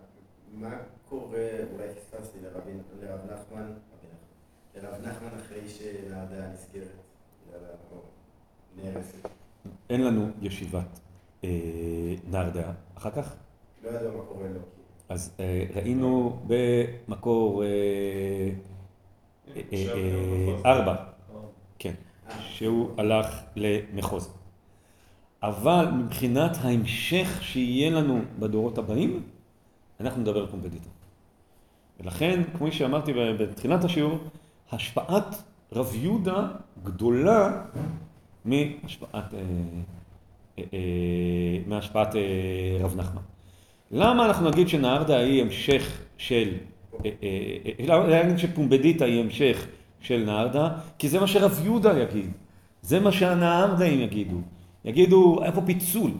[0.55, 0.71] מה
[1.09, 2.39] קורה, אולי פספסתי
[3.03, 3.73] לרב נחמן,
[4.77, 6.83] לרב נחמן אחרי שנהדה נסגרת,
[7.47, 8.68] בגלל ה- או נהרסת.
[9.91, 11.01] אין לנו ישיבת
[11.45, 11.49] אה,
[12.31, 12.71] נהרדע.
[12.99, 13.35] אחר כך,
[13.85, 14.61] לא ידוע מה קורה לו.
[14.61, 17.69] כי- אז אה, ראינו במקור אה,
[19.57, 19.93] אה, אה,
[20.65, 20.97] אה, ארבע,
[21.79, 21.95] כן,
[22.41, 23.27] שהוא הלך
[23.57, 24.35] למחוז.
[25.43, 29.23] אבל מבחינת ההמשך שיהיה לנו בדורות הבאים,
[30.01, 30.89] אנחנו נדבר על קומפדיטה.
[32.01, 34.19] ולכן, כמו שאמרתי בתחילת השיעור,
[34.73, 36.49] השפעת רב יהודה
[36.85, 37.63] גדולה
[38.49, 39.39] מהשפעת, אה,
[40.59, 42.15] אה, אה, מהשפעת
[42.81, 43.23] רב נחמן.
[43.91, 46.49] למה אנחנו נגיד שנהרדה היא המשך של,
[47.05, 49.67] אה, אה, אה, למה שפומבדיטה היא המשך
[50.01, 50.69] של נהרדה?
[50.99, 52.31] כי זה מה שרב יהודה יגיד,
[52.83, 54.37] זה מה שהנהרדאים יגידו,
[54.85, 56.11] יגידו היה פה פיצול,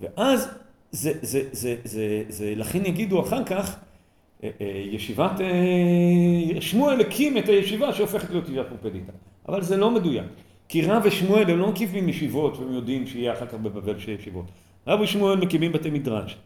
[0.00, 0.48] ואז
[0.90, 3.76] זה, זה, זה, זה, זה, לכן יגידו אחר כך
[4.92, 5.40] ישיבת,
[6.60, 9.12] שמואל הקים את הישיבה שהופכת להיות ישיבת פומבדיטה,
[9.48, 10.26] אבל זה לא מדויק.
[10.70, 14.44] כי רב ושמואל הם לא מקימים ישיבות והם יודעים שיהיה אחר כך בבבל שתי ישיבות.
[14.86, 16.36] רב ושמואל מקימים בתי מדרש.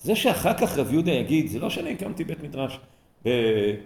[0.00, 2.80] זה שאחר כך רב יהודה יגיד, זה לא שאני הקמתי בית מדרש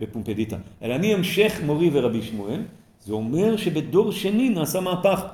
[0.00, 2.60] בפומפדיטה, אלא אני המשך מורי ורבי שמואל,
[3.04, 5.24] זה אומר שבדור שני נעשה מהפך.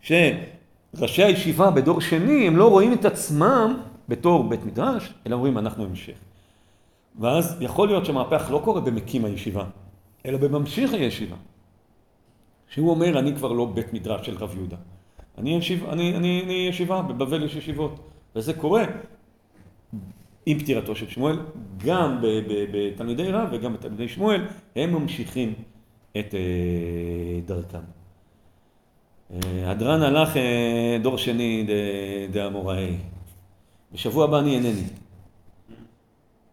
[0.00, 5.84] שראשי הישיבה בדור שני הם לא רואים את עצמם בתור בית מדרש, אלא אומרים אנחנו
[5.84, 6.16] המשך.
[7.20, 9.64] ואז יכול להיות שהמהפך לא קורה במקים הישיבה,
[10.26, 11.36] אלא בממשיך הישיבה.
[12.74, 14.76] שהוא אומר, אני כבר לא בית מדרש של רב יהודה.
[15.38, 18.00] אני, ישיב, אני, אני, אני ישיבה, בבבל יש ישיבות.
[18.36, 18.84] וזה קורה
[20.46, 21.38] עם פטירתו של שמואל,
[21.84, 22.18] גם
[22.72, 24.46] בתלמידי רב וגם בתלמידי שמואל,
[24.76, 25.54] הם ממשיכים
[26.18, 27.78] את אה, דרכם.
[29.30, 31.66] אה, הדרן הלך אה, דור שני
[32.30, 32.96] דאמוראי.
[33.92, 34.84] בשבוע הבא אני אינני.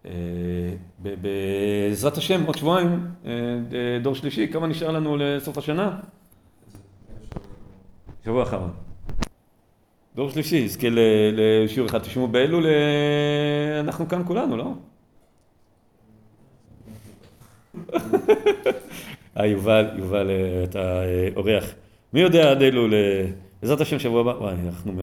[0.05, 0.11] אה,
[1.01, 3.31] בעזרת השם, עוד שבועיים, אה,
[4.01, 5.99] דור שלישי, כמה נשאר לנו לסוף השנה?
[8.25, 8.71] שבוע אחרון.
[10.15, 10.87] דור שלישי, יזכה
[11.33, 11.99] לשיעור אחד.
[11.99, 14.73] תשמעו, באלול אה, אנחנו כאן כולנו, לא?
[19.37, 20.29] אה, יובל, יובל,
[20.63, 21.01] אתה
[21.35, 21.65] אורח.
[22.13, 22.93] מי יודע עד אלול,
[23.61, 24.93] בעזרת השם שבוע הבא, וואי, אנחנו